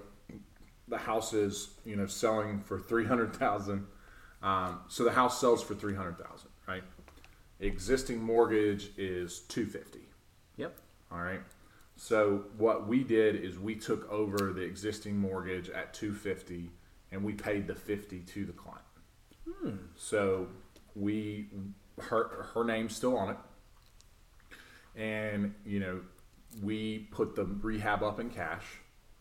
[0.87, 3.85] the house is you know selling for three hundred thousand.
[4.43, 6.83] Um, so the house sells for three hundred thousand, right?
[7.59, 10.07] Existing mortgage is two fifty.
[10.57, 10.77] Yep.
[11.11, 11.41] All right.
[11.97, 16.69] So what we did is we took over the existing mortgage at 250
[17.11, 18.81] and we paid the 50 to the client.
[19.49, 19.75] Hmm.
[19.95, 20.47] So
[20.95, 21.47] we
[21.99, 23.37] her her name's still on it.
[24.95, 26.01] And you know,
[26.61, 28.65] we put the rehab up in cash.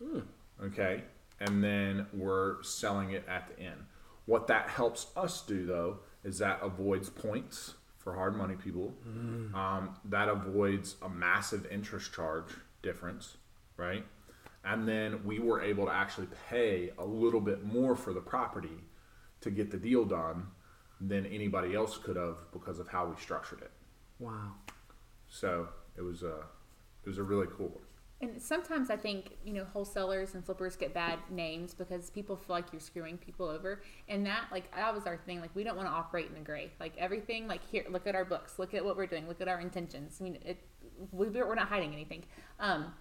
[0.01, 0.19] Hmm.
[0.63, 1.03] Okay?
[1.39, 3.85] And then we're selling it at the end.
[4.25, 8.93] What that helps us do though is that avoids points for hard money people.
[9.03, 9.55] Hmm.
[9.55, 13.37] Um, that avoids a massive interest charge difference,
[13.75, 14.05] right?
[14.63, 18.83] And then we were able to actually pay a little bit more for the property
[19.41, 20.47] to get the deal done
[20.99, 23.71] than anybody else could have because of how we structured it.
[24.19, 24.53] Wow.
[25.27, 26.43] So it was a
[27.03, 27.83] it was a really cool one.
[28.19, 32.55] And sometimes I think you know wholesalers and flippers get bad names because people feel
[32.55, 35.39] like you're screwing people over, and that like that was our thing.
[35.39, 36.71] Like we don't want to operate in the gray.
[36.79, 39.47] Like everything, like here, look at our books, look at what we're doing, look at
[39.47, 40.17] our intentions.
[40.19, 40.57] I mean, it
[41.11, 42.23] we, we're not hiding anything.
[42.59, 42.93] Um,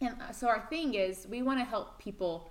[0.00, 2.50] and uh, so our thing is we want to help people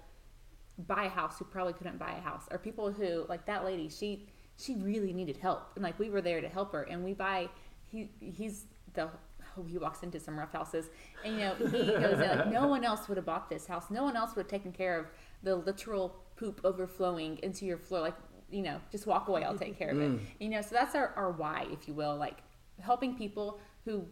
[0.87, 3.89] buy a house who probably couldn't buy a house, or people who like that lady.
[3.89, 6.83] She she really needed help, and like we were there to help her.
[6.83, 7.49] And we buy.
[7.85, 9.09] He he's the
[9.57, 10.89] oh, he walks into some rough houses,
[11.23, 13.89] and you know he goes like no one else would have bought this house.
[13.89, 15.05] No one else would have taken care of
[15.43, 18.01] the literal poop overflowing into your floor.
[18.01, 18.15] Like
[18.49, 19.43] you know, just walk away.
[19.43, 20.19] I'll take care of it.
[20.39, 22.37] You know, so that's our our why, if you will, like
[22.79, 24.05] helping people who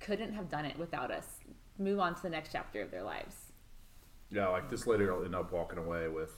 [0.00, 1.26] couldn't have done it without us
[1.80, 3.34] move on to the next chapter of their lives.
[4.30, 6.32] Yeah, like this lady will end up walking away with,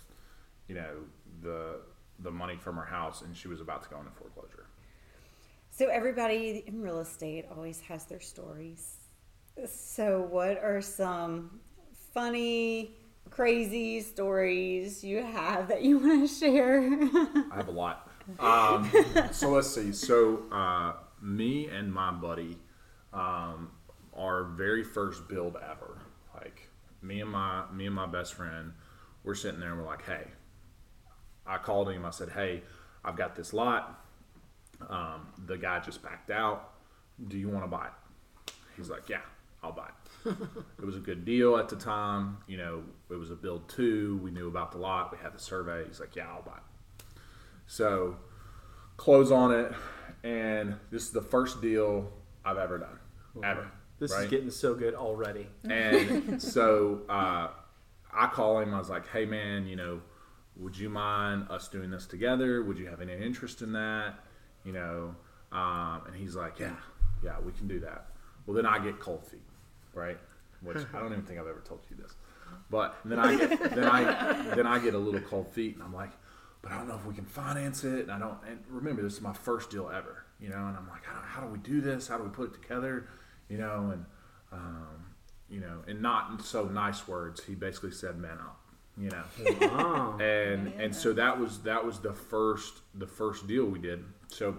[0.69, 0.97] you know,
[1.43, 1.81] the
[2.21, 4.67] the money from her house, and she was about to go into foreclosure.
[5.71, 8.97] So everybody in real estate always has their stories.
[9.67, 11.61] So what are some
[12.15, 12.97] funny,
[13.31, 16.79] crazy stories you have that you want to share?
[17.51, 18.09] I have a lot.
[18.39, 18.91] Um,
[19.33, 19.93] so let's see.
[19.93, 22.59] So uh, me and my buddy,
[23.13, 23.71] um,
[24.15, 25.99] our very first build ever.
[26.35, 26.69] Like
[27.03, 28.73] me and my me and my best friend,
[29.25, 30.27] we're sitting there and we're like, hey.
[31.47, 32.05] I called him.
[32.05, 32.63] I said, hey,
[33.05, 34.05] I've got this lot.
[34.89, 36.75] Um, the guy just backed out.
[37.29, 38.53] Do you want to buy it?
[38.77, 39.21] He's like, yeah,
[39.63, 39.89] I'll buy
[40.25, 40.37] it.
[40.79, 42.39] it was a good deal at the time.
[42.47, 44.21] You know, it was a build two.
[44.23, 45.13] We knew about the lot.
[45.13, 45.85] We had the survey.
[45.87, 47.13] He's like, yeah, I'll buy it.
[47.67, 48.17] So
[48.97, 49.73] close on it,
[50.23, 52.13] and this is the first deal
[52.45, 52.99] I've ever done,
[53.43, 53.71] ever.
[53.99, 54.25] This right?
[54.25, 55.47] is getting so good already.
[55.63, 57.49] And so uh,
[58.13, 58.75] I call him.
[58.75, 60.01] I was like, "Hey, man, you know,
[60.57, 62.63] would you mind us doing this together?
[62.63, 64.15] Would you have any interest in that?
[64.65, 65.15] You know?"
[65.53, 66.75] Um, and he's like, "Yeah,
[67.23, 68.07] yeah, we can do that."
[68.47, 69.47] Well, then I get cold feet,
[69.95, 70.19] right?
[70.63, 72.15] Which I don't even think I've ever told you this,
[72.71, 75.95] but then I get then I then I get a little cold feet, and I'm
[75.95, 76.11] like,
[76.61, 78.39] "But I don't know if we can finance it." And I don't.
[78.49, 80.67] And remember, this is my first deal ever, you know.
[80.67, 82.09] And I'm like, "How, how do we do this?
[82.09, 83.07] How do we put it together?"
[83.53, 84.07] You know, and
[84.51, 85.15] um,
[85.51, 88.59] you know, in not in so nice words, he basically said, "Man up,"
[88.97, 89.25] you know,
[89.73, 94.05] Oh, and and so that was that was the first the first deal we did.
[94.29, 94.57] So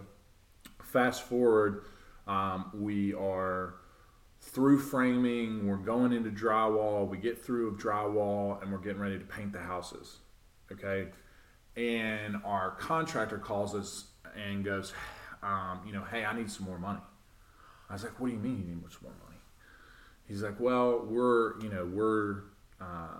[0.84, 1.86] fast forward,
[2.28, 3.78] um, we are
[4.42, 9.26] through framing, we're going into drywall, we get through drywall, and we're getting ready to
[9.26, 10.18] paint the houses.
[10.72, 11.08] Okay,
[11.76, 14.94] and our contractor calls us and goes,
[15.42, 17.00] um, you know, hey, I need some more money.
[17.90, 19.40] I was like, what do you mean you need much more money?
[20.28, 22.44] He's like, well, we're, you know, we're,
[22.82, 23.20] uh,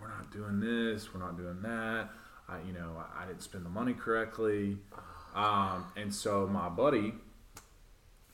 [0.00, 2.10] we're not doing this, we're not doing that.
[2.48, 4.78] I, you know, I, I didn't spend the money correctly.
[5.34, 7.14] Um, and so my buddy,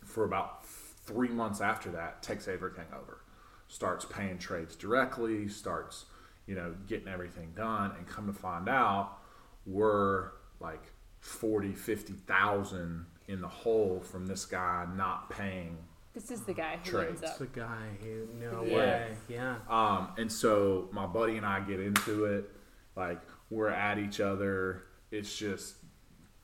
[0.05, 3.21] for about three months after that, takes everything over,
[3.69, 6.07] starts paying trades directly, starts,
[6.47, 9.19] you know, getting everything done, and come to find out,
[9.67, 10.31] we're
[10.61, 15.77] like 40, 50,000 in the hole from this guy not paying
[16.15, 17.23] This is the guy who Trades.
[17.23, 17.39] ends up.
[17.39, 18.75] the guy who, no Yeah.
[18.77, 19.17] way.
[19.29, 19.57] Yeah.
[19.69, 22.51] Um, and so my buddy and I get into it,
[22.97, 24.83] like we're at each other.
[25.11, 25.77] It's just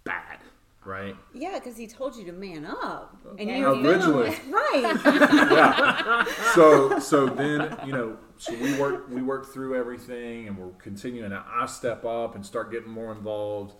[0.04, 0.38] bad,
[0.84, 1.16] right?
[1.32, 3.58] Yeah, because he told you to man up, and Yeah.
[3.58, 4.28] you Originally.
[4.50, 5.00] right?
[5.04, 6.24] yeah.
[6.54, 11.32] So so then you know so we work we work through everything and we're continuing.
[11.32, 13.74] And I step up and start getting more involved.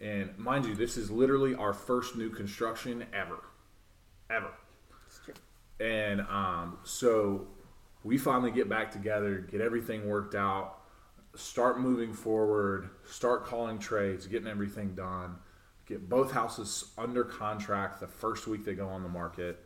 [0.00, 3.38] And mind you, this is literally our first new construction ever,
[4.30, 4.50] ever.
[5.78, 7.46] And um, so
[8.02, 10.78] we finally get back together, get everything worked out,
[11.34, 15.36] start moving forward, start calling trades, getting everything done,
[15.86, 19.64] get both houses under contract the first week they go on the market.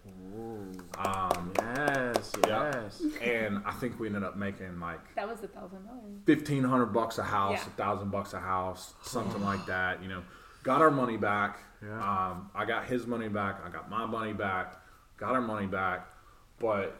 [0.98, 2.32] Um, Yes.
[2.46, 2.70] Yeah.
[2.74, 2.83] Yes.
[3.44, 6.20] And I think we ended up making like That was a thousand dollars.
[6.26, 7.66] fifteen hundred bucks a house, Yeah.
[7.66, 10.02] a thousand bucks a house, something like that.
[10.02, 10.22] You know,
[10.62, 11.58] got our money back.
[11.82, 11.98] Yeah.
[12.30, 13.60] Um, I got his money back.
[13.64, 14.76] I got my money back.
[15.16, 16.06] Got our money back,
[16.58, 16.96] but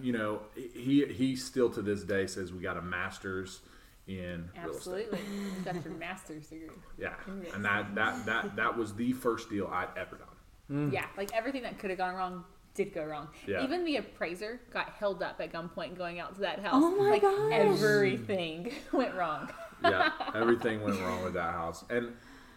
[0.00, 3.60] you know, he he still to this day says we got a master's
[4.06, 4.74] in real.
[4.74, 5.18] Absolutely.
[5.58, 6.68] You got your master's degree.
[6.98, 7.14] Yeah,
[7.54, 10.90] and that that that that was the first deal I'd ever done.
[10.92, 12.44] Yeah, like everything that could have gone wrong
[12.76, 13.28] did go wrong.
[13.46, 13.64] Yeah.
[13.64, 16.74] Even the appraiser got held up at gunpoint going out to that house.
[16.76, 17.52] Oh my like gosh.
[17.52, 19.50] everything went wrong.
[19.82, 22.12] yeah, everything went wrong with that house, and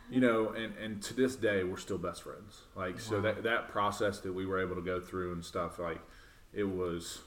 [0.09, 2.61] you know, and and to this day, we're still best friends.
[2.75, 6.01] Like, so that that process that we were able to go through and stuff, like,
[6.53, 7.19] it was,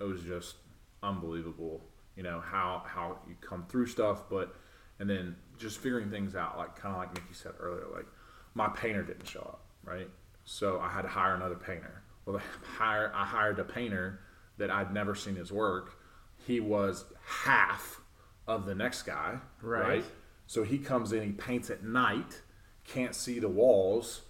[0.00, 0.56] it was just
[1.02, 1.82] unbelievable.
[2.16, 4.54] You know how how you come through stuff, but
[4.98, 8.06] and then just figuring things out, like kind of like Nikki said earlier, like
[8.54, 10.08] my painter didn't show up, right?
[10.44, 12.02] So I had to hire another painter.
[12.28, 14.20] Well, I hire I hired a painter
[14.58, 15.94] that I'd never seen his work.
[16.46, 18.02] He was half
[18.46, 19.88] of the next guy, Right.
[19.88, 20.04] right?
[20.46, 22.42] So he comes in, he paints at night,
[22.84, 24.22] can't see the walls,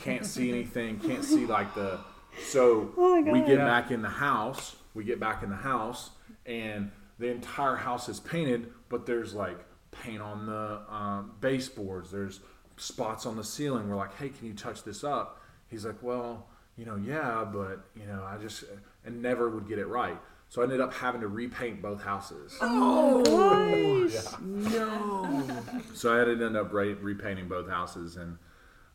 [0.00, 2.00] can't see anything, can't see like the.
[2.42, 2.92] So
[3.30, 3.64] we get Yeah.
[3.64, 6.10] back in the house, we get back in the house,
[6.46, 6.90] and
[7.20, 9.58] the entire house is painted, but there's like
[9.92, 12.40] paint on the um, baseboards, there's
[12.76, 13.88] spots on the ceiling.
[13.88, 15.40] We're like, hey, can you touch this up?
[15.68, 18.64] He's like, well, you know, yeah, but you know, I just
[19.04, 20.18] and never would get it right.
[20.48, 22.56] So I ended up having to repaint both houses.
[22.60, 24.08] Oh
[24.40, 25.46] no.
[25.94, 28.38] So I had to end up re- repainting both houses, and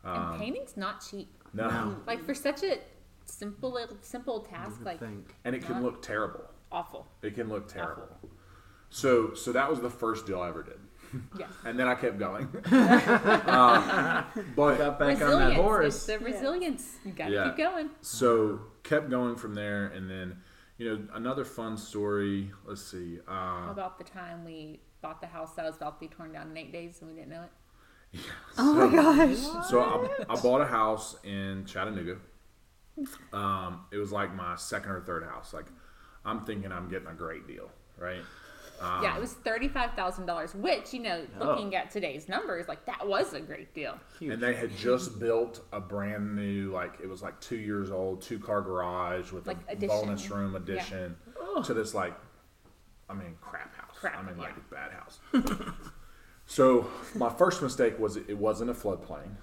[0.03, 1.27] and um, painting's not cheap.
[1.53, 2.77] no, Like for such a
[3.25, 5.35] simple simple task, like think.
[5.43, 6.45] and it can look terrible.
[6.71, 7.07] awful.
[7.21, 8.07] It can look terrible.
[8.91, 10.79] So, so that was the first deal I ever did,
[11.37, 11.47] Yeah.
[11.65, 12.43] and then I kept going.
[12.71, 15.51] um, but Got back on that resilience.
[15.51, 16.05] It's horse.
[16.05, 16.95] the resilience.
[17.05, 17.43] You gotta Yeah.
[17.49, 17.89] keep going.
[18.01, 20.37] so kept going from there, and then
[20.77, 22.51] you know another fun story.
[22.65, 23.19] Let's see.
[23.27, 26.51] Uh, about the time we bought the house that was about to be torn down
[26.51, 28.19] in eight days and we didn't know it?
[28.57, 29.37] Oh my gosh.
[29.69, 32.17] So I, I bought a house in Chattanooga.
[33.31, 35.53] Um, it was like my second or third house.
[35.53, 35.67] Like
[36.25, 38.21] I'm thinking I'm getting a great deal, right?
[38.81, 41.45] Um, yeah, it was thirty-five thousand dollars, which you know, Oh.
[41.47, 43.97] looking at today's numbers, like that was a great deal.
[44.21, 48.21] And they had just built a brand new, like it was like two years old,
[48.21, 49.87] two car garage with Like a addition.
[50.05, 51.15] bonus room addition
[51.65, 52.13] to this like,
[53.09, 53.95] I mean, crap house.
[53.99, 54.87] Crap, I mean, like yeah.
[54.87, 55.19] bad house.
[56.45, 59.35] so my first mistake was it wasn't a floodplain.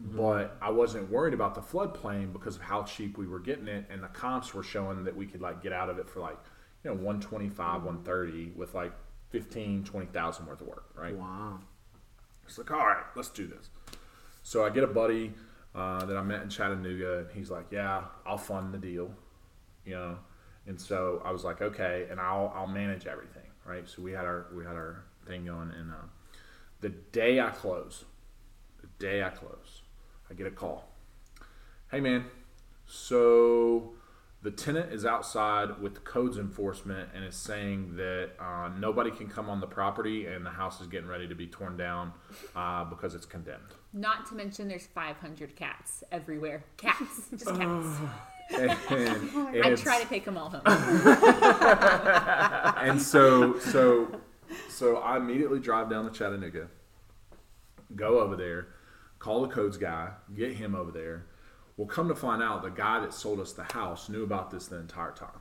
[0.00, 3.86] but I wasn't worried about the floodplain because of how cheap we were getting it,
[3.90, 6.38] and the comps were showing that we could like get out of it for like
[6.84, 8.92] you know 125, 130 with like
[9.30, 11.14] 15, 20,000 worth of work, right?
[11.14, 11.60] Wow.
[12.46, 13.68] It's like, all right, let's do this.
[14.42, 15.34] So I get a buddy
[15.74, 19.10] uh, that I met in Chattanooga, and he's like, yeah, I'll fund the deal,
[19.84, 20.18] you know.
[20.66, 23.88] And so I was like, okay, and I'll I'll manage everything, right?
[23.88, 26.06] So we had our we had our thing going, and uh,
[26.80, 28.04] the day I close,
[28.80, 29.82] the day I close,
[30.30, 30.88] I get a call.
[31.90, 32.26] Hey man,
[32.86, 33.67] so
[34.40, 39.28] the tenant is outside with the codes enforcement and is saying that uh, nobody can
[39.28, 42.12] come on the property and the house is getting ready to be torn down
[42.54, 43.74] uh, because it's condemned.
[43.92, 46.62] Not to mention there's 500 cats everywhere.
[46.76, 47.86] Cats, just cats.
[48.50, 50.62] And, and I try to take them all home.
[52.78, 54.08] and so so
[54.70, 56.68] so I immediately drive down to Chattanooga,
[57.94, 58.68] go over there,
[59.18, 61.26] call the codes guy, get him over there.
[61.78, 64.66] Well, come to find out, the guy that sold us the house knew about this
[64.66, 65.40] the entire time,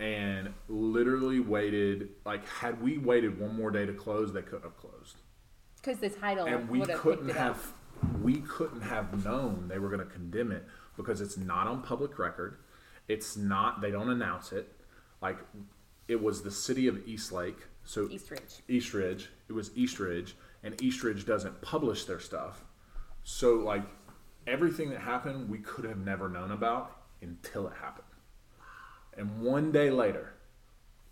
[0.00, 2.08] and literally waited.
[2.26, 5.18] Like, had we waited one more day to close, they couldn't have closed,
[5.76, 7.56] Because the title and we couldn't picked it up.
[7.56, 7.72] have.
[8.22, 10.64] We couldn't have known they were going to condemn it
[10.96, 12.58] because it's not on public record.
[13.06, 13.80] It's not.
[13.80, 14.68] They don't announce it.
[15.22, 15.38] Like,
[16.08, 17.58] it was the city of Eastlake.
[17.84, 18.62] So Eastridge.
[18.66, 19.30] Eastridge.
[19.48, 22.64] It was Eastridge, and Eastridge doesn't publish their stuff.
[23.22, 23.84] So like
[24.46, 28.06] everything that happened, we could have never known about until it happened.
[29.16, 30.32] And one day later,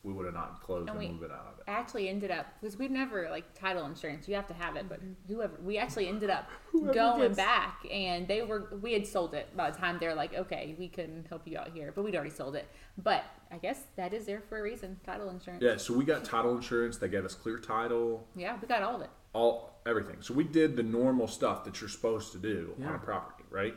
[0.03, 1.65] we would have not closed and, And we moved it out of it.
[1.69, 4.27] actually ended up because we've never like title insurance.
[4.27, 5.33] You have to have it, but Mm-hmm.
[5.33, 6.49] whoever we actually ended up
[6.93, 10.75] going back, and they were we had sold it by the time they're like, okay,
[10.77, 12.67] we can help you out here, but we'd already sold it.
[12.99, 13.23] But
[13.53, 14.99] I guess that is there for a reason.
[15.07, 15.63] Title insurance.
[15.63, 16.97] Yeah, so we got title insurance.
[16.99, 19.11] They gave us clear title, Yeah, we got all of it.
[19.35, 20.17] all everything.
[20.21, 23.75] So we did the normal stuff that you're supposed to do on a property, right?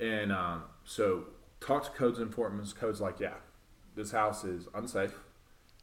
[0.00, 1.24] And um, so
[1.60, 2.74] talk to codes enforcement.
[2.76, 3.34] Codes like, yeah,
[3.94, 5.14] this house is unsafe,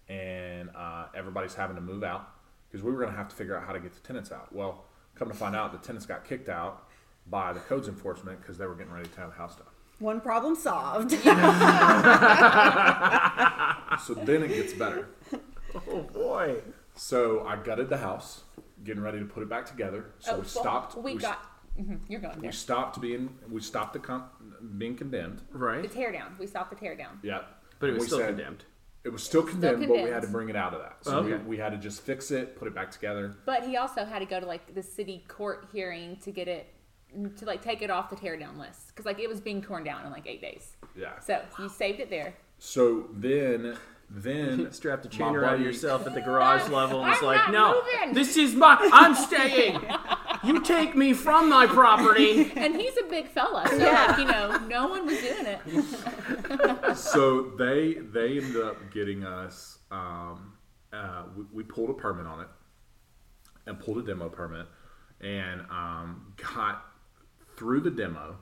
[0.09, 2.29] and uh, everybody's having to move out
[2.69, 4.53] because we were going to have to figure out how to get the tenants out.
[4.53, 4.85] Well,
[5.15, 6.87] come to find out, the tenants got kicked out
[7.29, 9.67] by the codes enforcement because they were getting ready to tear the house down.
[9.99, 11.11] One problem solved.
[14.05, 15.09] So then it gets better.
[15.89, 16.57] Oh boy.
[16.95, 18.41] So I gutted the house,
[18.83, 20.05] getting ready to put it back together.
[20.19, 20.95] So oh, we well, stopped.
[20.97, 21.45] We, we got.
[21.79, 22.51] mhm, you're going we there.
[22.51, 24.25] stopped being we stopped the con-
[24.77, 25.41] being condemned.
[25.51, 25.81] Right.
[25.81, 25.91] The Right.
[25.91, 26.35] tear down.
[26.39, 27.19] We stopped the tear down.
[27.23, 27.41] Yeah,
[27.79, 28.65] But it was we still said- condemned.
[29.03, 30.97] It was still condemned, but we had to bring it out of that.
[31.03, 31.43] So we, Okay.
[31.43, 33.35] we had to just fix it, put it back together.
[33.47, 36.67] But he also had to go to like the city court hearing to get it
[37.37, 39.83] to like take it off the tear down list because like it was being torn
[39.83, 40.77] down in like eight days.
[40.95, 41.17] Yeah.
[41.19, 42.35] So you saved it there.
[42.59, 43.75] So then,
[44.13, 47.37] then Strapped a chain around buddy- yourself at the garage level and it's I'm like,
[47.49, 49.79] not no, moving." this is my, I'm staying.
[50.43, 52.51] You take me from my property.
[52.55, 56.97] And he's a big fella, so like, you know, no one was doing it.
[56.97, 59.77] So they they ended up getting us.
[59.91, 60.53] Um,
[60.91, 62.47] uh, we, we pulled a permit on it,
[63.67, 64.65] and pulled a demo permit,
[65.19, 66.85] and um, got
[67.55, 68.35] through the demo.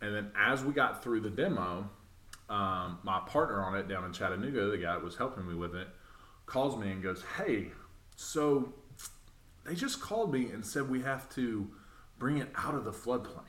[0.00, 1.90] And then as we got through the demo,
[2.52, 5.74] um, my partner on it down in Chattanooga, the guy that was helping me with
[5.74, 5.88] it,
[6.44, 7.70] calls me and goes, "Hey,
[8.14, 8.74] so
[9.64, 11.70] they just called me and said we have to
[12.18, 13.46] bring it out of the floodplain."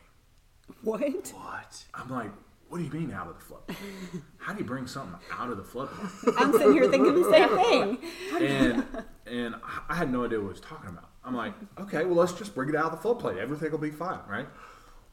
[0.82, 1.01] what?
[1.01, 1.84] What?
[1.93, 2.32] I'm like,
[2.70, 4.22] what do you mean out of the floodplain?
[4.38, 6.34] How do you bring something out of the floodplain?
[6.38, 7.97] I'm sitting here thinking the same thing.
[8.41, 8.86] And
[9.28, 9.56] and
[9.89, 11.10] I had no idea what he was talking about.
[11.26, 13.38] I'm like, okay, well let's just bring it out of the floodplain.
[13.38, 14.47] Everything will be fine, right?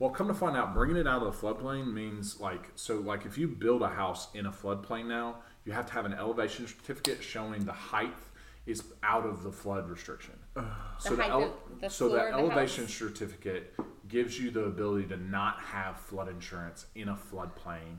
[0.01, 2.97] Well, come to find out, bringing it out of the floodplain means like so.
[2.97, 6.15] Like if you build a house in a floodplain now, you have to have an
[6.15, 8.15] elevation certificate showing the height
[8.67, 10.35] is out of the flood restriction.
[10.99, 12.95] so height el- of the so floor the the elevation house?
[12.95, 13.75] certificate
[14.09, 17.99] gives you the ability to not have flood insurance in a floodplain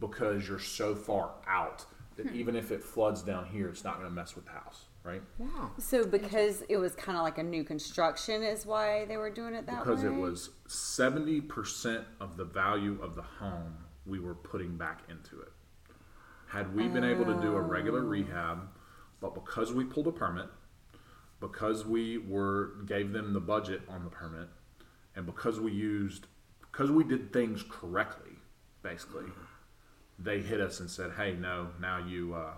[0.00, 1.84] because you're so far out
[2.16, 2.34] that Hmm.
[2.34, 5.22] even if it floods down here, it's not going to mess with the house, right?
[5.38, 5.72] Wow.
[5.78, 9.54] So because it was kind of like a new construction, is why they were doing
[9.54, 10.10] it that Because way.
[10.10, 13.76] Because it was 70% of the value of the home
[14.06, 15.52] we were putting back into it.
[16.48, 18.68] Had we been able to do a regular rehab,
[19.20, 20.48] but because we pulled a permit,
[21.40, 24.48] because we were gave them the budget on the permit,
[25.16, 26.26] and because we used
[26.60, 28.32] because we did things correctly,
[28.82, 29.24] basically,
[30.18, 32.54] they hit us and said, "Hey, no, now you uh,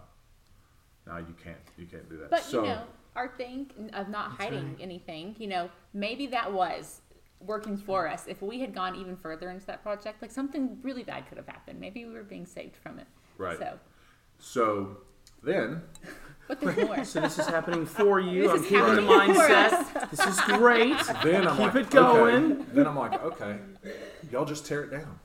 [1.06, 2.82] now you can't you can't do that." But so, you know,
[3.16, 7.00] our thing of not hiding anything, you know, maybe that was
[7.40, 8.26] working for us.
[8.26, 11.46] If we had gone even further into that project, like something really bad could have
[11.46, 11.78] happened.
[11.80, 13.06] Maybe we were being saved from it.
[13.38, 13.58] Right.
[13.58, 13.78] So
[14.38, 14.98] So
[15.42, 15.82] then
[16.48, 17.04] But there's more.
[17.04, 18.42] So this is happening for you.
[18.42, 20.10] This I'm is keeping the happening for mindset.
[20.10, 20.94] This is great.
[21.24, 22.52] Then I'm Keep like, it going.
[22.52, 22.64] Okay.
[22.74, 23.56] Then I'm like, okay,
[24.30, 25.18] y'all just tear it down.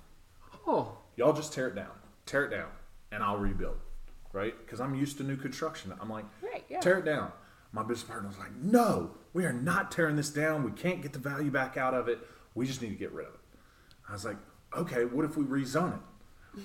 [0.65, 1.91] Oh, Y'all just tear it down.
[2.25, 2.69] Tear it down,
[3.11, 3.77] and I'll rebuild.
[4.31, 4.53] Right?
[4.59, 5.93] Because I'm used to new construction.
[5.99, 6.79] I'm like, Right, yeah.
[6.79, 7.31] tear it down.
[7.71, 10.63] My business partner was like, no, we are not tearing this down.
[10.63, 12.19] We can't get the value back out of it.
[12.55, 13.39] We just need to get rid of it.
[14.07, 14.37] I was like,
[14.75, 15.99] okay, what if we rezone it?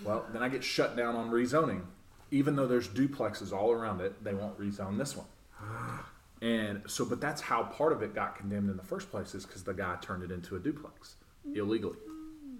[0.05, 1.83] Well, then I get shut down on rezoning.
[2.31, 5.27] Even though there's duplexes all around it, they won't rezone this one.
[6.43, 9.47] And so, but that's how part of it got condemned in the first place is
[9.47, 11.15] because the guy turned it into a duplex
[11.49, 11.57] mm.
[11.57, 11.97] illegally.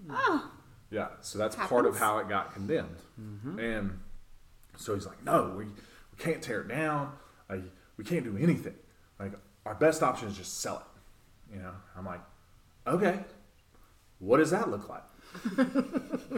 [0.09, 0.49] Oh.
[0.89, 2.97] Yeah, so that's part of how it got condemned.
[3.21, 3.59] Mm-hmm.
[3.59, 3.99] And
[4.77, 7.13] so he's like, no, we, we can't tear it down.
[7.49, 7.63] Like,
[7.97, 8.75] we can't do anything.
[9.19, 9.33] Like,
[9.65, 11.55] our best option is just sell it.
[11.55, 12.21] You know, I'm like,
[12.87, 13.19] okay,
[14.19, 15.03] what does that look like?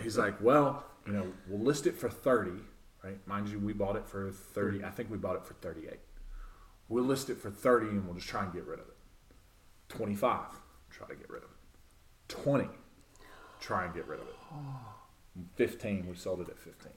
[0.03, 2.51] he's like, well, you know, we'll list it for 30,
[3.03, 3.27] right?
[3.27, 4.83] Mind you, we bought it for 30.
[4.83, 5.93] I think we bought it for 38.
[6.89, 8.95] We'll list it for 30 and we'll just try and get rid of it.
[9.89, 10.41] 25,
[10.89, 12.29] try to get rid of it.
[12.29, 12.67] 20,
[13.59, 14.35] try and get rid of it.
[15.55, 16.91] 15, we sold it at 15.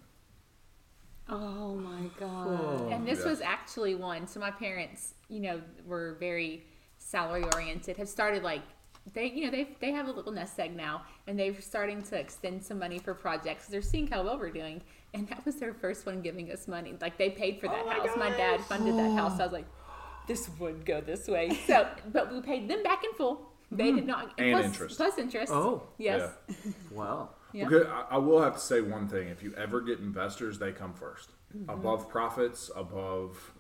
[1.31, 2.91] Oh my god.
[2.93, 3.31] And this Yeah.
[3.31, 4.27] was actually one.
[4.27, 6.65] So my parents, you know, were very
[6.99, 7.97] salary oriented.
[7.97, 8.63] Have started like
[9.13, 12.19] they, you know, they they have a little nest egg now, and they're starting to
[12.19, 13.67] extend some money for projects.
[13.67, 14.83] They're seeing how well we're doing,
[15.15, 16.95] and that was their first one giving us money.
[17.01, 18.17] Like they paid for that oh house.
[18.17, 19.41] My dad funded that house.
[19.41, 19.67] I was like,
[20.27, 21.59] this would go this way.
[21.67, 23.51] So, but we paid them back in full.
[23.73, 23.97] They hmm.
[23.97, 24.97] did not And plus, interest.
[24.97, 25.53] plus interest.
[25.53, 25.85] Oh.
[25.99, 26.31] yes.
[26.91, 27.35] well.
[27.53, 27.67] Yeah.
[27.67, 29.29] Okay, I, I will have to say one thing.
[29.29, 31.69] If you ever get investors, they come 1st Mm-hmm.
[31.69, 33.53] Above profits, above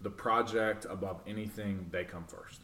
[0.00, 2.60] the project, above anything, they come 1st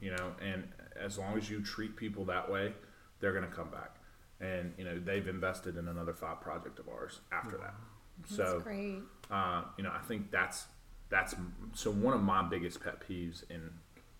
[0.00, 2.72] You know, and as long as you treat people that way,
[3.18, 3.96] they're going to come back.
[4.40, 7.74] And, you know, they've invested in another five project of ours after that.
[8.26, 8.98] So, That's great.
[9.28, 10.66] uh, you know, I think that's
[11.08, 11.34] that's
[11.74, 13.70] so one of my biggest pet peeves in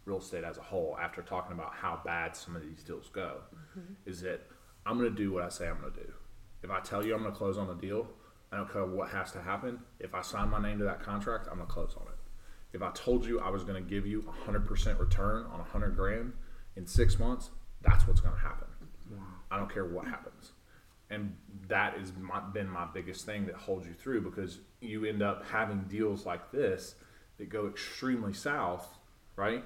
[0.05, 0.97] real estate as a whole.
[1.01, 3.39] After talking about how bad some of these deals go,
[4.05, 4.41] is that
[4.87, 6.13] I'm going to do what I say I'm going to do.
[6.63, 8.07] If I tell you I'm going to close on a deal,
[8.53, 9.81] I don't care what has to happen.
[9.99, 12.19] If I sign my name to that contract, I'm going to close on it.
[12.73, 15.65] If I told you I was going to give you a 100% return on a
[15.65, 16.33] 100 grand
[16.77, 17.51] in six months,
[17.83, 18.69] that's what's going to happen.
[19.51, 20.53] I don't care what happens.
[21.11, 21.37] And
[21.69, 25.85] that has been my biggest thing that holds you through because you end up having
[25.89, 26.97] deals like this
[27.39, 28.87] that go extremely south,
[29.37, 29.65] right?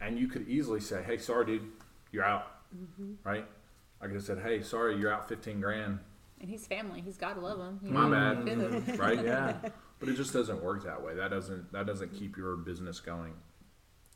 [0.00, 1.66] And you could easily say, hey, sorry, dude,
[2.12, 2.46] you're out,
[2.76, 3.14] mm-hmm.
[3.24, 3.46] right?
[4.04, 5.98] I could have said, hey, sorry, you're out 15 grand,
[6.38, 7.00] And he's family.
[7.00, 7.80] He's got to love him.
[7.82, 9.24] You my bad, right?
[9.24, 9.56] Yeah.
[10.00, 11.14] But it just doesn't work that way.
[11.14, 13.32] That doesn't that doesn't keep your business going,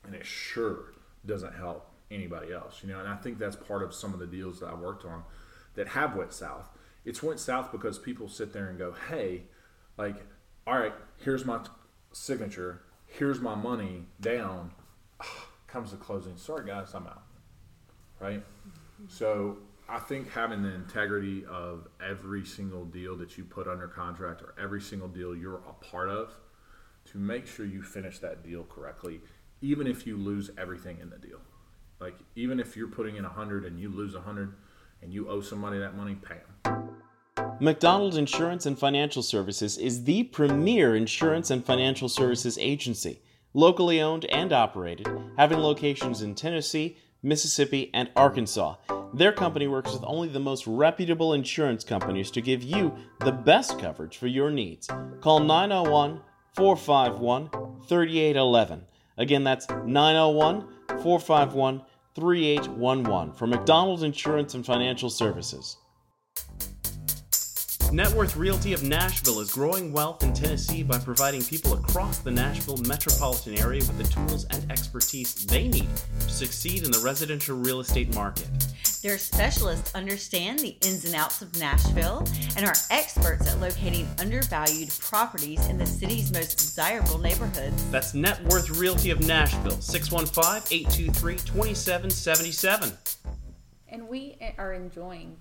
[0.05, 0.93] and it sure
[1.25, 2.81] doesn't help anybody else.
[2.83, 5.07] You know, and I think that's part of some of the deals that I worked
[5.07, 5.23] on
[5.77, 6.69] that have went south.
[7.07, 9.45] It's went south because people sit there and go, "Hey,
[9.97, 10.17] like,
[10.67, 11.71] all right, here's my t-
[12.13, 14.73] signature, here's my money down."
[15.69, 16.37] Comes the closing.
[16.37, 17.23] Sorry, guys, I'm out.
[18.21, 18.41] Right.
[18.41, 19.05] Mm-hmm.
[19.09, 19.59] So
[19.91, 24.55] I think having the integrity of every single deal that you put under contract or
[24.63, 26.35] every single deal you're a part of
[27.07, 29.21] to make sure you finish that deal correctly,
[29.63, 31.39] even if you lose everything in the deal.
[32.01, 34.53] Like even if you're putting in a hundred and you lose a hundred
[35.01, 36.91] and you owe somebody that money, pay them.
[37.59, 43.23] McDonald Insurance and Financial Services is the premier insurance and financial services agency,
[43.55, 45.09] locally owned and operated,
[45.39, 48.77] having locations in Tennessee, Mississippi, and Arkansas.
[49.15, 53.79] Their company works with only the most reputable insurance companies to give you the best
[53.79, 54.89] coverage for your needs.
[55.21, 56.21] Call 901
[56.55, 57.51] 451
[57.87, 58.85] 3811.
[59.17, 61.83] Again, that's 901 451
[62.15, 65.77] 3811 for McDonald's Insurance and Financial Services.
[67.91, 72.31] Net Worth Realty of Nashville is growing wealth in Tennessee by providing people across the
[72.31, 75.89] Nashville metropolitan area with the tools and expertise they need
[76.21, 78.47] to succeed in the residential real estate market.
[79.03, 82.29] Their specialists understand the ins and outs of Nashville
[82.59, 87.91] and are experts at locating undervalued properties in the city's most desirable neighborhoods.
[87.91, 92.93] That's Net Worth Realty of Nashville, 615 823 2777.
[93.89, 95.39] and we are enjoying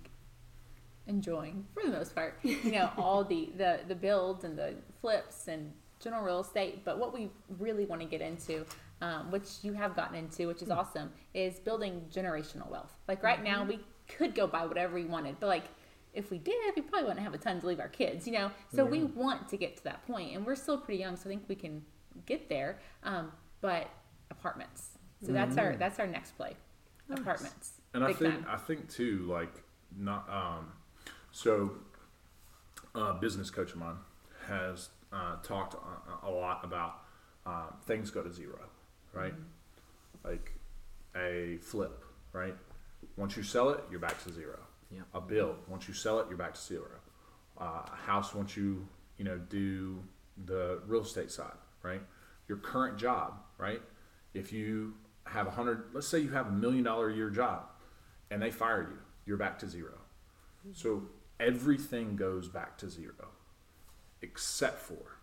[1.07, 5.47] enjoying for the most part you know all the the the builds and the flips
[5.47, 6.85] and general real estate.
[6.85, 8.65] But what we really want to get into
[9.01, 12.93] um, which you have gotten into which is awesome is building generational wealth.
[13.07, 15.65] Like right now we could go buy whatever we wanted but like
[16.13, 18.51] if we did we probably wouldn't have a ton to leave our kids you know?
[18.73, 21.29] So we want to get to that point and we're still pretty young so i
[21.29, 21.83] think we can
[22.25, 23.31] get there um,
[23.61, 23.89] but
[24.31, 24.89] apartments.
[25.25, 26.55] So that's our that's our next play.
[27.09, 27.73] Apartments.
[27.93, 28.45] And I think time.
[28.47, 29.63] I think too, like
[29.97, 30.71] not um,
[31.43, 31.53] so.
[32.95, 33.97] A business coach of mine
[34.47, 37.01] has uh, talked a, a lot about
[37.45, 38.59] um, things go to zero,
[39.13, 39.35] right?
[40.23, 40.53] Like
[41.15, 42.55] a flip, right?
[43.15, 44.57] Once you sell it, you're back to zero.
[44.89, 45.01] Yeah.
[45.13, 46.87] A build, once you sell it, you're back to zero.
[47.59, 50.01] Uh, a house, once you you know do
[50.45, 52.01] the real estate side, right?
[52.47, 53.81] Your current job, right?
[54.33, 54.93] If you
[55.25, 57.63] have a hundred, let's say you have a million dollar a year job,
[58.31, 59.99] and they fire you, you're back to zero.
[60.73, 61.03] So
[61.39, 63.29] everything goes back to zero,
[64.21, 65.19] except for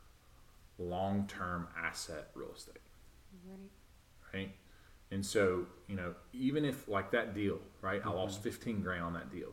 [0.78, 2.78] long term asset real estate
[4.34, 4.50] right?
[5.10, 8.02] And so, you know, even if like that deal, right?
[8.04, 8.50] I lost mm-hmm.
[8.50, 9.52] 15 grand on that deal,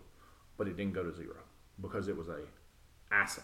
[0.57, 1.38] but it didn't go to zero
[1.82, 2.39] because it was a
[3.12, 3.43] asset,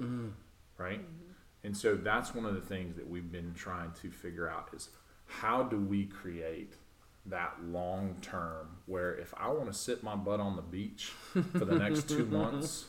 [0.00, 0.28] mm-hmm.
[0.76, 1.00] right?
[1.00, 1.32] Mm-hmm.
[1.64, 4.90] And so that's one of the things that we've been trying to figure out is
[5.26, 6.74] how do we create
[7.26, 11.64] that long term where if I want to sit my butt on the beach for
[11.64, 12.86] the next two months,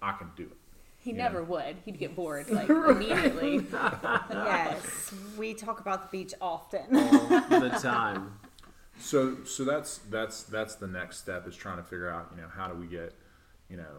[0.00, 0.56] I can do it.
[0.98, 1.24] He Yeah.
[1.24, 1.76] never would.
[1.84, 3.66] He'd get bored like immediately.
[4.30, 6.96] yes, we talk about the beach often.
[6.96, 7.28] All
[7.60, 8.38] the time.
[8.98, 12.48] So so that's that's that's the next step is trying to figure out you know
[12.54, 13.14] how do we get
[13.68, 13.96] you know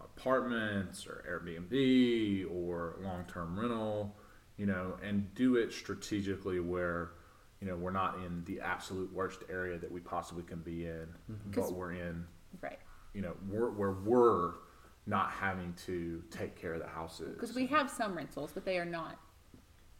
[0.00, 4.16] apartments or Airbnb or long term rental
[4.56, 7.10] you know and do it strategically where
[7.60, 11.06] you know we're not in the absolute worst area that we possibly can be in,
[11.30, 11.50] mm-hmm.
[11.60, 12.24] but we're in
[12.60, 12.78] right.
[13.14, 14.52] you know we're, where we're
[15.06, 18.78] not having to take care of the houses Because we have some rentals, but they
[18.78, 19.18] are not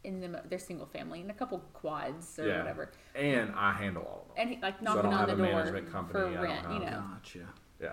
[0.03, 0.37] in them.
[0.47, 2.91] They're single family and a couple quads or yeah whatever.
[3.15, 5.33] and I handle all of them And he, like So I knocking don't on the
[5.33, 7.03] a door management company, for I don't rent, you know.
[7.13, 7.39] Gotcha.
[7.39, 7.45] yeah,
[7.81, 7.91] yeah.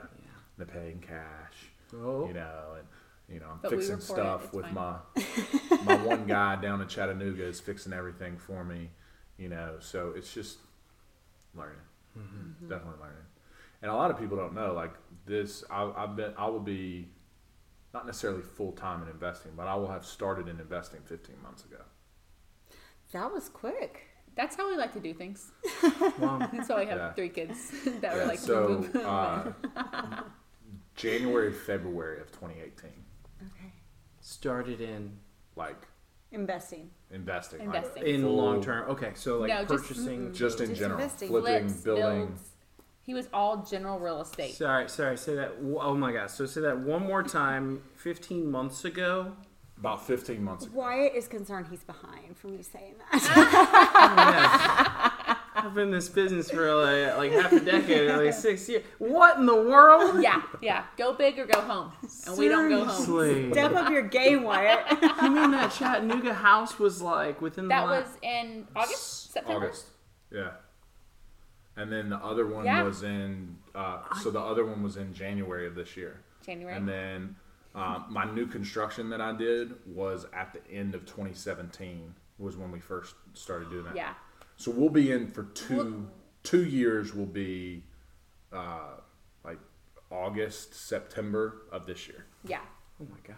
[0.59, 2.27] they're paying cash Oh.
[2.27, 2.87] you know, and
[3.33, 4.75] you know, I'm But fixing report it, stuff with fine.
[4.75, 4.97] my
[5.85, 8.91] my one guy down in Chattanooga is fixing everything for me,
[9.39, 9.77] you know.
[9.81, 10.59] So it's just
[11.55, 11.79] learning,
[12.19, 12.69] Mm-hmm.
[12.69, 13.25] definitely learning.
[13.83, 14.95] And a lot of people don't know, like
[15.27, 15.63] this.
[15.71, 17.09] I, I've been, I will be
[17.93, 21.65] not necessarily full time in investing, but I will have started in investing 15 months
[21.65, 21.83] ago.
[23.13, 24.03] that was quick.
[24.35, 25.51] That's how we like to do things.
[26.19, 26.49] Wow.
[26.53, 27.13] That's why we have Yeah.
[27.13, 27.71] three kids
[28.01, 29.53] that were like, so boom, uh,
[30.95, 32.91] January, February of 2018,
[33.43, 33.73] Okay.
[34.21, 35.19] Started in
[35.57, 35.87] like
[36.37, 36.91] Investing.
[37.11, 38.07] investing, Investing.
[38.07, 38.89] in full- long term.
[38.91, 40.33] Okay, so like No, just- purchasing.
[40.33, 41.29] just in Just general, investing.
[41.29, 42.27] flipping, flips, building.
[42.27, 42.51] builds.
[43.03, 44.55] He was all general real estate.
[44.55, 45.17] Sorry, sorry.
[45.17, 45.53] Say that.
[45.81, 46.33] Oh my gosh.
[46.33, 47.83] So say that one more time.
[47.97, 49.33] Fifteen months ago.
[49.79, 50.75] About 15 months ago.
[50.79, 53.13] Wyatt is concerned he's behind from you saying that.
[54.96, 54.96] Oh,
[55.57, 58.85] I've been in this business for like, like half a decade, like six years.
[58.99, 60.23] What in the world?
[60.23, 60.85] Yeah, yeah.
[60.99, 61.93] Go big or go home.
[62.27, 63.05] And we don't go home.
[63.05, 63.53] Seriously.
[63.53, 64.87] Step up your game, Wyatt.
[65.23, 69.65] You mean that Chattanooga house was like within That the la- was in August, September.
[69.67, 69.87] August.
[70.31, 70.51] Yeah.
[71.77, 72.83] And then the other one Yeah.
[72.83, 76.21] was in, uh, so the other one was in January of this year.
[76.45, 76.77] January.
[76.77, 77.37] And then
[77.75, 82.71] uh, my new construction that I did was at the end of 2017 was when
[82.71, 83.97] we first started doing that.
[83.97, 84.15] Yeah.
[84.57, 86.07] So we'll be in for two Well-
[86.43, 87.15] two years.
[87.15, 87.85] Will be
[88.53, 88.97] uh,
[89.45, 89.59] like
[90.11, 92.27] August September of this year.
[92.45, 92.61] Yeah.
[93.01, 93.37] Oh my god.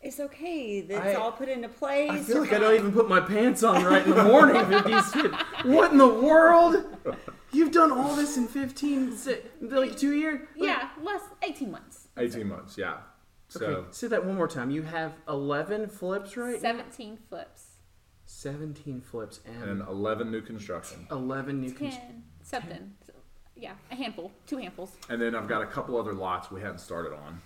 [0.00, 0.82] It's okay.
[0.82, 2.10] That's I- all put into place.
[2.10, 4.68] I feel You're like I don't even put my pants on right in the morning
[4.68, 5.34] with these kids.
[5.64, 6.84] What in the world?
[7.52, 9.16] You've done all this in 15,
[9.62, 10.46] like two years?
[10.56, 12.08] Yeah, less 18 months.
[12.18, 12.76] 18 months.
[12.76, 12.98] Yeah.
[13.48, 14.70] So Okay, say that one more time.
[14.70, 17.73] You have 11 flips right 17 flips.
[18.26, 21.06] 17 flips and, and 11 new construction.
[21.10, 22.22] 11 new 10, construction.
[22.42, 22.92] something.
[23.06, 23.12] So,
[23.56, 24.32] yeah, a handful.
[24.46, 24.96] Two handfuls.
[25.08, 27.40] And then I've got a couple other lots we hadn't started on.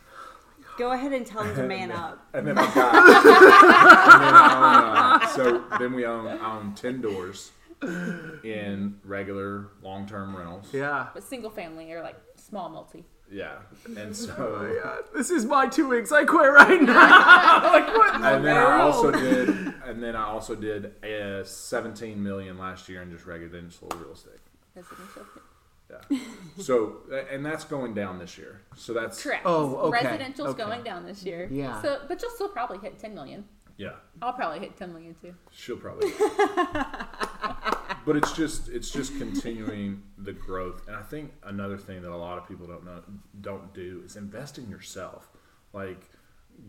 [0.78, 2.24] Go ahead and tell them to man up.
[2.32, 2.94] And then I've got.
[2.94, 7.50] and then I own, uh, so then we own I own ten doors
[7.82, 10.72] in regular long term rentals.
[10.72, 11.08] Yeah.
[11.12, 13.04] But single family or like small multi.
[13.30, 13.56] Yeah.
[13.84, 16.10] And Oh so God, this is my two weeks.
[16.12, 17.62] I quit right now.
[17.72, 18.94] like what in the and then I world?
[18.94, 19.48] also did
[19.84, 24.40] and then I also did uh, seventeen million last year in just residential real estate.
[24.74, 25.24] Residential.
[25.90, 26.18] Yeah.
[26.58, 26.98] So
[27.30, 28.60] and that's going down this year.
[28.76, 29.42] So that's Correct.
[29.46, 30.64] Oh, okay, Residential's okay.
[30.64, 31.48] going down this year.
[31.50, 31.80] Yeah.
[31.82, 33.44] So, but you'll still probably hit 10 million.
[33.78, 33.92] yeah.
[34.20, 35.34] I'll probably hit 10 million too.
[35.50, 36.10] She'll probably.
[38.08, 42.16] but it's just it's just continuing the growth, and I think another thing that a
[42.16, 43.02] lot of people don't know
[43.42, 45.28] don't do is invest in yourself.
[45.74, 46.08] Like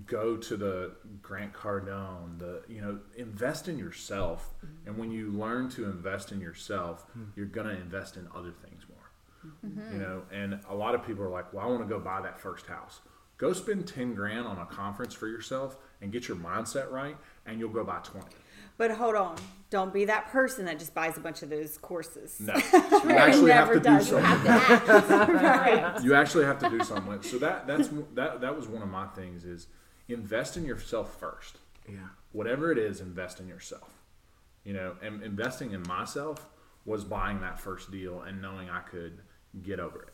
[0.05, 4.89] go to the Grant Cardone, the you know invest in yourself, mm-hmm.
[4.89, 7.23] and when you learn to invest in yourself, hmm.
[7.37, 9.53] you're gonna invest in other things more.
[9.65, 9.93] Mm-hmm.
[9.93, 12.19] You know, and a lot of people are like, "Well, I want to go buy
[12.19, 12.99] that first house."
[13.37, 17.15] Go spend ten grand on a conference for yourself and get your mindset right,
[17.45, 18.35] and you'll go buy twenty.
[18.79, 19.35] But hold on.
[19.69, 22.39] Don't be that person that just buys a bunch of those courses.
[22.39, 22.55] No,
[23.03, 24.09] you actually have to do does.
[24.09, 24.51] You something.
[25.35, 26.01] right.
[26.01, 27.05] You actually have to do something.
[27.07, 29.67] with- So that that's that that was one of my things is
[30.07, 31.59] invest in yourself first.
[31.87, 31.97] Yeah.
[32.31, 33.93] Whatever it is, invest in yourself.
[34.63, 36.47] You know, and investing in myself
[36.85, 39.19] was buying that first deal and knowing I could
[39.61, 40.13] get over it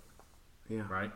[0.73, 0.83] Yeah.
[0.89, 1.11] right?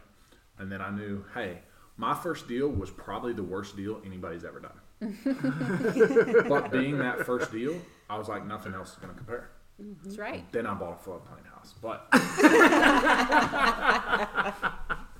[0.60, 1.60] And then I knew, hey,
[1.97, 4.80] my first deal was probably the worst deal anybody's ever done.
[6.50, 7.76] but being that first deal,
[8.10, 9.50] I was like, nothing else is going to compare.
[10.04, 10.43] That's right.
[10.52, 12.08] Then I bought a floodplain house, but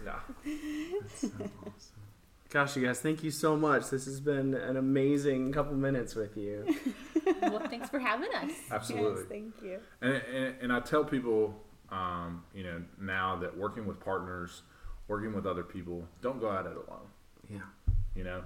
[0.04, 0.20] yeah,
[2.50, 3.92] Gosh, you guys, thank you so much.
[3.92, 6.66] This has been an amazing couple minutes with you.
[7.44, 8.52] Well, thanks for having us.
[8.72, 9.22] absolutely.
[9.22, 9.80] Yes, thank you.
[10.02, 11.54] And, and, and I tell people,
[11.92, 14.64] um, you know, now that working with partners,
[15.08, 17.08] working with other people, don't go at it alone.
[17.52, 17.60] Yeah.
[18.16, 18.44] You know,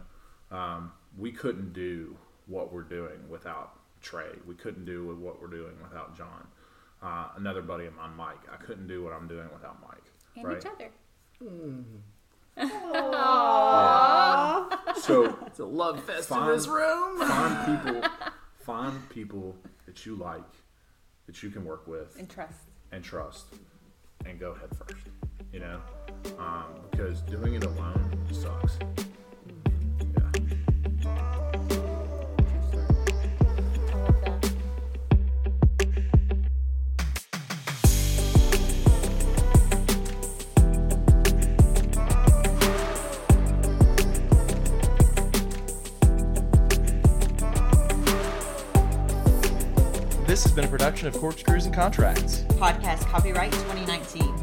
[0.51, 2.15] um, we couldn't do
[2.47, 4.31] what we're doing without Trey.
[4.47, 6.47] We couldn't do what we're doing without John.
[7.01, 8.39] Uh, another buddy of mine, Mike.
[8.51, 10.03] I couldn't do what I'm doing without Mike.
[10.35, 10.57] And right?
[10.57, 10.89] each other.
[15.01, 16.49] So It's a love fest Fine.
[16.49, 17.19] in this room.
[17.19, 18.09] find people,
[18.65, 19.55] find people
[19.85, 20.41] that you like,
[21.25, 22.53] that you can work with And trust.
[22.91, 23.45] and trust,
[24.25, 25.01] and go head first.
[25.51, 25.81] You know,
[26.39, 28.77] um, because doing it alone sucks.
[50.33, 52.39] This has been a production of Corkscrews and Contracts.
[52.57, 54.42] Podcast copyright 2019.